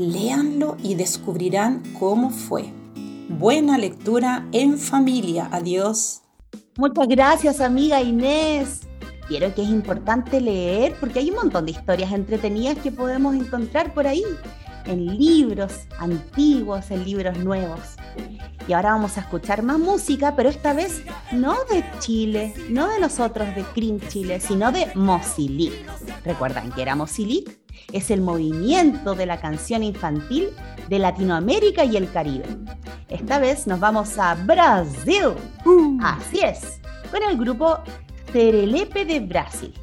Léanlo 0.00 0.78
y 0.82 0.94
descubrirán 0.94 1.82
cómo 1.98 2.30
fue. 2.30 2.72
Buena 3.28 3.76
lectura 3.76 4.48
en 4.50 4.78
familia. 4.78 5.50
Adiós. 5.52 6.22
Muchas 6.78 7.06
gracias, 7.06 7.60
amiga 7.60 8.00
Inés. 8.00 8.80
Quiero 9.28 9.54
que 9.54 9.62
es 9.62 9.68
importante 9.68 10.40
leer 10.40 10.96
porque 10.98 11.18
hay 11.18 11.28
un 11.28 11.36
montón 11.36 11.66
de 11.66 11.72
historias 11.72 12.12
entretenidas 12.12 12.78
que 12.78 12.90
podemos 12.90 13.34
encontrar 13.34 13.92
por 13.92 14.06
ahí, 14.06 14.24
en 14.86 15.18
libros 15.18 15.80
antiguos, 15.98 16.90
en 16.90 17.04
libros 17.04 17.36
nuevos. 17.36 17.80
Y 18.66 18.72
ahora 18.72 18.92
vamos 18.92 19.18
a 19.18 19.20
escuchar 19.20 19.62
más 19.62 19.78
música, 19.78 20.34
pero 20.34 20.48
esta 20.48 20.72
vez 20.72 21.02
no 21.30 21.56
de 21.70 21.84
Chile, 21.98 22.54
no 22.70 22.88
de 22.88 23.00
nosotros 23.00 23.54
de 23.54 23.64
Cream 23.74 24.00
Chile, 24.08 24.40
sino 24.40 24.72
de 24.72 24.90
Mozilic. 24.94 25.74
¿Recuerdan 26.24 26.72
que 26.72 26.80
era 26.80 26.96
Mozilic? 26.96 27.59
Es 27.92 28.10
el 28.10 28.20
movimiento 28.20 29.14
de 29.14 29.26
la 29.26 29.40
canción 29.40 29.82
infantil 29.82 30.48
de 30.88 30.98
Latinoamérica 30.98 31.84
y 31.84 31.96
el 31.96 32.10
Caribe. 32.10 32.44
Esta 33.08 33.38
vez 33.38 33.66
nos 33.66 33.80
vamos 33.80 34.18
a 34.18 34.34
Brasil. 34.34 35.34
Así 36.02 36.40
es, 36.40 36.80
con 37.10 37.22
el 37.28 37.36
grupo 37.36 37.78
Terelepe 38.32 39.04
de 39.04 39.20
Brasil. 39.20 39.74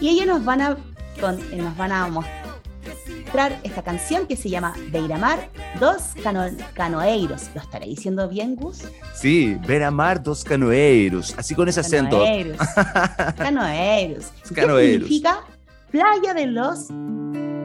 Y 0.00 0.08
ellos 0.10 0.26
nos 0.26 0.44
van 0.44 0.60
a, 0.60 0.76
con- 1.20 1.40
nos 1.56 1.76
van 1.76 1.92
a 1.92 2.06
mostrar 2.08 3.58
esta 3.62 3.82
canción 3.82 4.26
que 4.26 4.36
se 4.36 4.48
llama 4.50 4.74
Beiramar 4.90 5.48
dos 5.80 6.12
Cano- 6.22 6.50
Canoeiros. 6.74 7.48
¿Lo 7.54 7.60
estaré 7.62 7.86
diciendo 7.86 8.28
bien, 8.28 8.56
Gus? 8.56 8.82
Sí, 9.14 9.56
ver 9.66 9.82
amar 9.84 10.22
dos 10.22 10.44
canoeiros. 10.44 11.34
Así 11.38 11.54
con 11.54 11.68
ese 11.68 11.80
acento. 11.80 12.18
Canoeiros. 12.22 12.58
Canoeiros. 13.36 14.26
¿Qué 14.48 14.54
Canoeiros. 14.54 15.08
significa? 15.08 15.40
Playa 15.90 16.34
de 16.34 16.46
los 16.48 16.88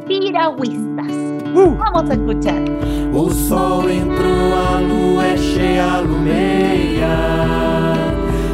piragüistas. 0.08 1.12
Uh. 1.54 1.76
Vamos 1.76 2.10
a 2.10 2.14
escuchar. 2.14 2.64
O 3.14 3.30
sol 3.30 3.90
entrou, 3.90 4.54
a 4.56 4.80
lua 4.80 5.26
é 5.26 5.38
cheia, 5.38 5.92
alumeia. 5.96 7.18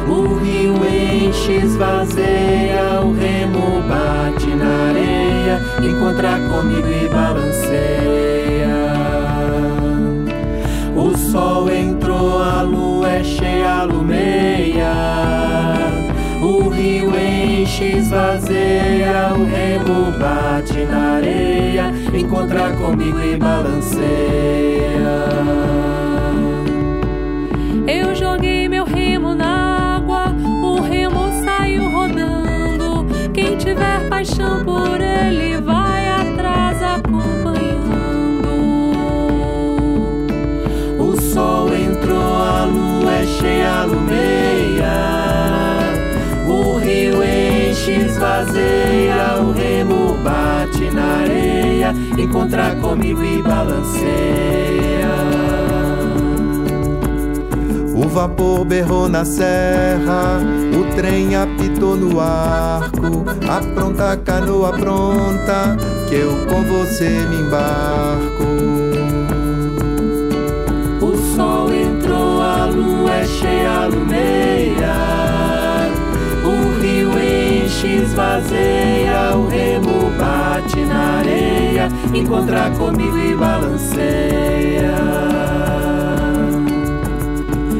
O 0.08 0.38
rio 0.38 0.74
enche, 0.74 1.64
esvazia, 1.64 3.00
o 3.04 3.12
remo 3.12 3.80
bate 3.88 4.48
na 4.56 4.88
areia. 4.88 5.60
Encontra 5.80 6.40
comigo 6.50 6.88
e 6.88 7.08
balanceia. 7.08 8.74
O 10.96 11.16
sol 11.16 11.70
entrou, 11.70 12.42
a 12.42 12.62
lua 12.62 13.08
é 13.08 13.22
cheia, 13.22 13.82
alumeia. 13.82 13.99
Enche, 17.70 17.96
esvazia, 17.96 19.32
o 19.36 19.44
remo 19.44 20.10
bate 20.18 20.84
na 20.84 21.16
areia. 21.16 21.92
Encontra 22.12 22.72
comigo 22.72 23.20
e 23.20 23.36
balanceia. 23.36 24.00
Eu 27.86 28.14
joguei 28.14 28.68
meu 28.68 28.84
remo 28.84 29.34
na 29.34 29.96
água, 29.96 30.34
o 30.62 30.80
remo 30.80 31.30
saiu 31.44 31.88
rodando. 31.90 33.06
Quem 33.32 33.56
tiver 33.56 34.08
paixão 34.08 34.64
por 34.64 35.00
ele 35.00 35.60
vai 35.60 36.08
atrás 36.08 36.82
acompanhando. 36.82 37.60
O 40.98 41.20
sol 41.20 41.72
entrou, 41.74 42.34
a 42.34 42.64
lua 42.64 43.12
é 43.12 43.26
cheia, 43.26 43.82
alumeia. 43.82 43.99
Areia. 51.90 52.22
Encontra 52.22 52.74
comigo 52.76 53.22
e 53.22 53.42
balanceia. 53.42 54.10
O 57.94 58.08
vapor 58.08 58.64
berrou 58.64 59.08
na 59.08 59.24
serra, 59.24 60.40
o 60.74 60.94
trem 60.96 61.36
apitou 61.36 61.96
no 61.96 62.18
arco. 62.20 63.24
Apronta 63.48 64.12
a 64.12 64.16
canoa 64.16 64.72
pronta, 64.72 65.76
que 66.08 66.14
eu 66.16 66.30
com 66.46 66.62
você 66.64 67.08
me 67.08 67.36
embarco. 67.36 68.80
enche, 73.40 73.66
alumeia. 73.66 74.94
O 76.44 76.80
rio 76.80 77.10
enche, 77.18 78.02
esvazeia, 78.02 79.36
o 79.36 79.48
remo 79.48 80.09
na 80.76 81.18
areia, 81.18 81.88
encontra 82.14 82.70
comigo 82.70 83.18
e 83.18 83.34
balanceia. 83.34 84.94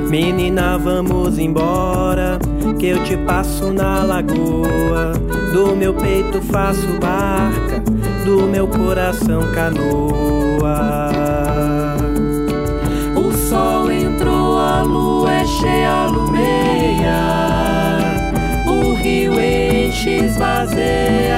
Menina, 0.08 0.76
vamos 0.76 1.38
embora, 1.38 2.38
que 2.80 2.88
eu 2.88 3.04
te 3.04 3.16
passo 3.18 3.72
na 3.72 4.02
lagoa. 4.02 5.12
Do 5.52 5.76
meu 5.76 5.94
peito 5.94 6.42
faço 6.42 6.86
barca, 7.00 7.80
do 8.24 8.42
meu 8.46 8.66
coração 8.66 9.42
canoa. 9.52 10.90
O 13.14 13.32
sol 13.48 13.90
entrou, 13.90 14.58
a 14.58 14.82
lua 14.82 15.32
é 15.32 15.44
cheia, 15.44 15.90
alumeia. 15.90 17.20
O 18.66 18.94
rio 18.94 19.34
enche, 19.40 20.10
esvazeia, 20.24 21.29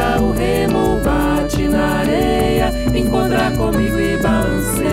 areia, 3.13 3.49
encontra 3.49 3.51
comigo 3.53 4.01
e 4.01 4.17
balanceia. 4.17 4.93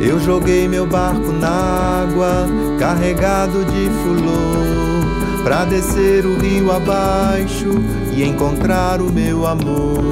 Eu 0.00 0.18
joguei 0.20 0.68
meu 0.68 0.86
barco 0.86 1.32
na 1.32 2.02
água, 2.02 2.46
carregado 2.78 3.64
de 3.64 3.88
fulô, 4.02 5.42
pra 5.42 5.64
descer 5.64 6.26
o 6.26 6.38
rio 6.38 6.72
abaixo 6.72 7.70
e 8.12 8.24
encontrar 8.24 9.00
o 9.00 9.10
meu 9.10 9.46
amor. 9.46 10.02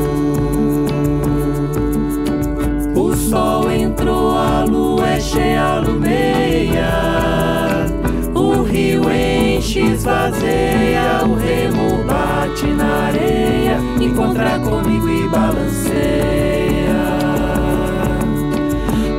O 2.95 3.14
sol 3.16 3.70
entrou, 3.70 4.37
a 4.37 4.64
lua 4.64 5.09
é 5.09 5.20
cheia, 5.20 5.62
alumeia. 5.62 6.91
O 8.35 8.62
rio 8.62 9.09
enche, 9.63 9.81
esvazeia, 9.81 11.25
o 11.25 11.37
remo 11.37 12.03
bate 12.05 12.67
na 12.67 13.07
areia, 13.07 13.79
encontra 14.01 14.59
comigo 14.59 15.09
e 15.09 15.29
balanceia. 15.29 17.03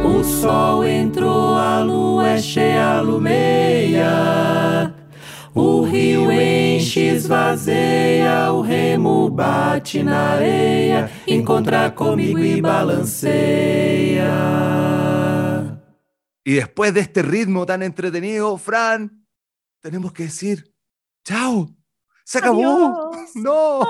O 0.03 0.21
sol 0.23 0.83
entrou, 0.83 1.55
a 1.55 1.79
lua 1.79 2.31
é 2.31 2.37
cheia, 2.37 2.97
alumeia. 2.97 4.93
O 5.55 5.83
rio 5.83 6.29
enche, 6.31 6.99
esvazeia, 6.99 8.51
o 8.51 8.61
remo 8.61 9.29
bate 9.29 10.03
na 10.03 10.33
areia, 10.33 11.09
encontra 11.25 11.89
comigo 11.91 12.39
e 12.39 12.61
balanceia. 12.61 14.33
Y 16.45 16.55
después 16.55 16.93
de 16.93 16.99
este 16.99 17.21
ritmo 17.21 17.65
tan 17.65 17.81
entretenido, 17.83 18.57
Fran, 18.57 19.22
tenemos 19.83 20.13
que 20.13 20.23
decir, 20.23 20.73
chao, 21.25 21.69
se 22.23 22.37
acabó. 22.39 23.11
Adiós. 23.13 23.35
No, 23.35 23.81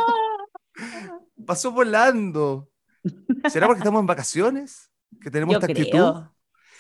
pasó 1.46 1.72
volando. 1.72 2.70
¿Será 3.50 3.68
porque 3.68 3.80
estamos 3.80 4.00
en 4.00 4.08
vacaciones? 4.08 4.92
Que 5.22 5.30
tenemos 5.30 5.54
Yo 5.54 5.60
esta 5.60 5.72
actitud. 5.72 6.24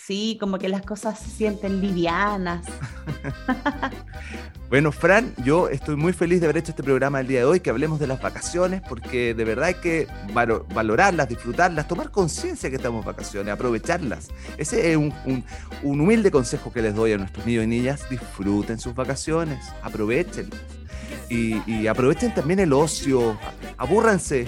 Sí, 0.05 0.37
como 0.39 0.59
que 0.59 0.67
las 0.67 0.81
cosas 0.81 1.17
se 1.19 1.29
sienten 1.29 1.81
livianas. 1.81 2.65
Bueno, 4.69 4.91
Fran, 4.91 5.35
yo 5.43 5.69
estoy 5.69 5.95
muy 5.95 6.13
feliz 6.13 6.39
de 6.39 6.47
haber 6.47 6.57
hecho 6.57 6.71
este 6.71 6.81
programa 6.81 7.19
el 7.19 7.27
día 7.27 7.39
de 7.41 7.45
hoy, 7.45 7.59
que 7.59 7.69
hablemos 7.69 7.99
de 7.99 8.07
las 8.07 8.19
vacaciones, 8.19 8.81
porque 8.81 9.35
de 9.35 9.43
verdad 9.45 9.65
hay 9.65 9.75
que 9.75 10.07
valo- 10.33 10.65
valorarlas, 10.73 11.29
disfrutarlas, 11.29 11.87
tomar 11.87 12.09
conciencia 12.09 12.71
que 12.71 12.77
estamos 12.77 13.01
en 13.01 13.05
vacaciones, 13.05 13.53
aprovecharlas. 13.53 14.29
Ese 14.57 14.89
es 14.91 14.97
un, 14.97 15.13
un- 15.25 15.43
un 15.83 16.01
humilde 16.01 16.31
consejo 16.31 16.73
que 16.73 16.81
les 16.81 16.95
doy 16.95 17.13
a 17.13 17.19
nuestros 17.19 17.45
niños 17.45 17.65
y 17.65 17.67
niñas. 17.67 18.09
Disfruten 18.09 18.79
sus 18.79 18.95
vacaciones, 18.95 19.63
aprovechenlas. 19.83 20.59
Y, 21.29 21.87
aprovechen 21.87 22.33
también 22.33 22.59
el 22.59 22.73
ocio, 22.73 23.37
abúrranse, 23.77 24.47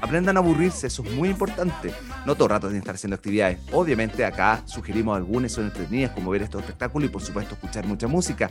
aprendan 0.00 0.36
a 0.36 0.40
aburrirse, 0.40 0.86
eso 0.86 1.02
es 1.02 1.12
muy 1.12 1.30
importante. 1.30 1.92
No 2.26 2.34
todo 2.34 2.44
el 2.44 2.50
rato 2.50 2.66
tienen 2.66 2.80
que 2.80 2.84
estar 2.84 2.94
haciendo 2.96 3.16
actividades. 3.16 3.58
Obviamente 3.72 4.24
acá 4.24 4.62
sugerimos 4.66 5.16
algunas, 5.16 5.52
son 5.52 5.64
entretenidas, 5.64 6.12
como 6.12 6.30
ver 6.30 6.42
estos 6.42 6.60
espectáculos 6.62 7.08
y 7.08 7.12
por 7.12 7.22
supuesto 7.22 7.54
escuchar 7.54 7.86
mucha 7.86 8.08
música. 8.08 8.50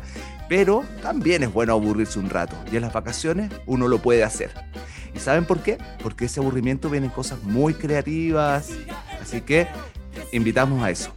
Pero 0.49 0.83
también 1.01 1.43
es 1.43 1.53
bueno 1.53 1.73
aburrirse 1.73 2.17
un 2.19 2.29
rato. 2.29 2.55
Y 2.71 2.77
en 2.77 2.81
las 2.81 2.93
vacaciones 2.93 3.51
uno 3.65 3.87
lo 3.87 3.99
puede 3.99 4.23
hacer. 4.23 4.51
¿Y 5.13 5.19
saben 5.19 5.45
por 5.45 5.59
qué? 5.59 5.77
Porque 6.01 6.25
ese 6.25 6.39
aburrimiento 6.39 6.89
vienen 6.89 7.09
cosas 7.11 7.43
muy 7.43 7.73
creativas. 7.73 8.69
Así 9.21 9.41
que 9.41 9.67
invitamos 10.31 10.83
a 10.83 10.89
eso. 10.89 11.11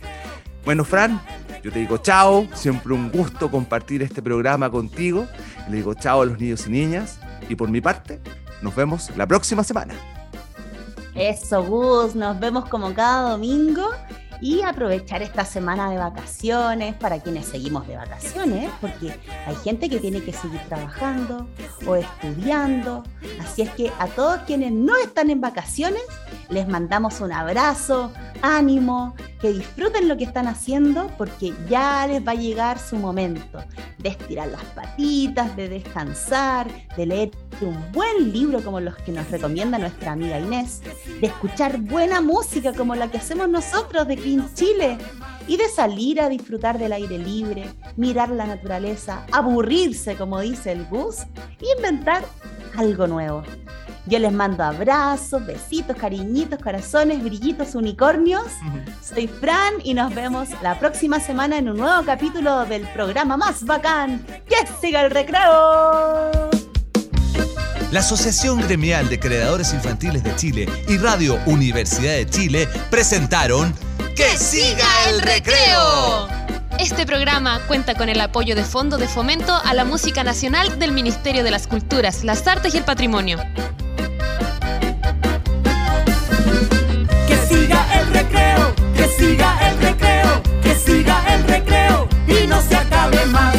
Bueno, 0.65 0.85
Fran, 0.85 1.21
yo 1.63 1.73
te 1.73 1.79
digo 1.79 1.99
chao. 1.99 2.47
Siempre 2.55 2.95
un 2.95 3.11
gusto 3.11 3.51
compartir 3.51 4.03
este 4.03 4.23
programa 4.23 4.71
contigo. 4.71 5.27
Le 5.69 5.77
digo 5.77 5.95
chao 5.95 6.23
a 6.23 6.27
los 6.27 6.39
niños 6.39 6.67
y 6.67 6.71
niñas. 6.71 7.19
Y 7.49 7.55
por 7.55 7.69
mi 7.69 7.81
parte, 7.81 8.21
nos 8.63 8.75
vemos 8.75 9.11
la 9.17 9.27
próxima 9.27 9.65
semana. 9.65 9.95
Eso, 11.15 11.63
Gus, 11.65 12.15
nos 12.15 12.39
vemos 12.39 12.69
como 12.69 12.95
cada 12.95 13.31
domingo 13.31 13.89
y 14.41 14.63
aprovechar 14.63 15.23
esta 15.23 15.45
semana 15.45 15.91
de 15.91 15.99
vacaciones 15.99 16.95
para 16.95 17.21
quienes 17.21 17.47
seguimos 17.47 17.87
de 17.87 17.97
vacaciones, 17.97 18.71
porque 18.81 19.15
hay 19.47 19.55
gente 19.57 19.89
que 19.89 19.99
tiene 19.99 20.23
que 20.23 20.33
seguir 20.33 20.61
trabajando 20.69 21.49
o 21.87 21.97
estudiando. 21.97 23.03
Así 23.41 23.63
es 23.63 23.71
que 23.71 23.93
a 23.99 24.07
todos 24.09 24.41
quienes 24.47 24.73
no 24.73 24.97
están 24.97 25.31
en 25.31 25.41
vacaciones, 25.41 26.03
les 26.49 26.67
mandamos 26.69 27.21
un 27.21 27.33
abrazo, 27.33 28.13
ánimo, 28.43 29.15
que 29.41 29.53
disfruten 29.53 30.09
lo 30.09 30.17
que 30.17 30.25
están 30.25 30.47
haciendo, 30.47 31.11
porque 31.17 31.55
ya 31.69 32.07
les 32.07 32.27
va 32.27 32.33
a 32.33 32.35
llegar 32.35 32.79
su 32.79 32.97
momento 32.97 33.59
de 33.99 34.11
estirar 34.11 34.49
las 34.49 34.65
patitas, 34.65 35.57
de 35.57 35.69
descansar, 35.69 36.69
de 36.97 37.07
leer 37.07 37.31
un 37.61 37.93
buen 37.93 38.33
libro 38.33 38.63
como 38.63 38.81
los 38.81 38.97
que 38.99 39.13
nos 39.13 39.31
recomienda 39.31 39.79
nuestra 39.79 40.13
amiga 40.13 40.39
Inés, 40.39 40.83
de 41.21 41.27
escuchar 41.27 41.79
buena 41.81 42.21
música 42.21 42.73
como 42.73 42.95
la 42.95 43.11
que 43.11 43.19
hacemos 43.19 43.49
nosotros 43.49 44.07
de 44.09 44.17
Green 44.31 44.55
Chile 44.55 44.97
y 45.49 45.57
de 45.57 45.69
salir 45.69 46.21
a 46.21 46.29
disfrutar 46.29 46.79
del 46.79 46.93
aire 46.93 47.19
libre, 47.19 47.69
mirar 47.97 48.29
la 48.29 48.47
naturaleza, 48.47 49.27
aburrirse 49.33 50.15
como 50.15 50.39
dice 50.39 50.71
el 50.71 50.87
Gus 50.87 51.17
y 51.61 51.67
inventar 51.77 52.25
algo 52.77 53.09
nuevo. 53.09 53.43
Yo 54.07 54.21
les 54.21 54.33
mando 54.33 54.63
abrazos, 54.63 55.45
besitos, 55.45 55.97
cariñitos, 55.97 56.61
corazones, 56.63 57.25
brillitos, 57.25 57.75
unicornios. 57.75 58.47
Soy 59.03 59.27
Fran 59.27 59.75
y 59.83 59.95
nos 59.95 60.15
vemos 60.15 60.49
la 60.63 60.79
próxima 60.79 61.19
semana 61.19 61.59
en 61.59 61.69
un 61.69 61.79
nuevo 61.79 62.05
capítulo 62.05 62.65
del 62.67 62.83
programa 62.93 63.37
más 63.37 63.65
bacán. 63.65 64.25
¡Que 64.49 64.65
siga 64.81 65.03
el 65.03 65.11
recreo! 65.11 66.51
La 67.91 67.99
Asociación 67.99 68.61
Gremial 68.61 69.09
de 69.09 69.19
Creadores 69.19 69.75
Infantiles 69.75 70.23
de 70.23 70.37
Chile 70.37 70.69
y 70.87 70.97
Radio 70.99 71.41
Universidad 71.47 72.13
de 72.13 72.27
Chile 72.27 72.69
presentaron 72.89 73.75
¡Que 74.17 74.37
siga 74.37 74.87
el 75.09 75.21
recreo! 75.21 76.29
Este 76.79 77.05
programa 77.05 77.61
cuenta 77.67 77.95
con 77.95 78.09
el 78.09 78.21
apoyo 78.21 78.55
de 78.55 78.65
Fondo 78.65 78.97
de 78.97 79.07
Fomento 79.07 79.55
a 79.55 79.75
la 79.75 79.85
Música 79.85 80.25
Nacional 80.25 80.79
del 80.79 80.93
Ministerio 80.93 81.45
de 81.45 81.51
las 81.51 81.67
Culturas, 81.67 82.25
las 82.25 82.47
Artes 82.47 82.75
y 82.75 82.79
el 82.79 82.85
Patrimonio. 82.85 83.39
Que 87.27 87.37
siga 87.49 88.01
el 88.01 88.13
recreo, 88.13 88.75
que 88.97 89.09
siga 89.09 89.69
el 89.69 89.79
recreo, 89.81 90.43
que 90.63 90.75
siga 90.75 91.35
el 91.35 91.45
recreo 91.45 92.09
y 92.27 92.47
no 92.47 92.61
se 92.63 92.77
acabe 92.77 93.27
más. 93.27 93.57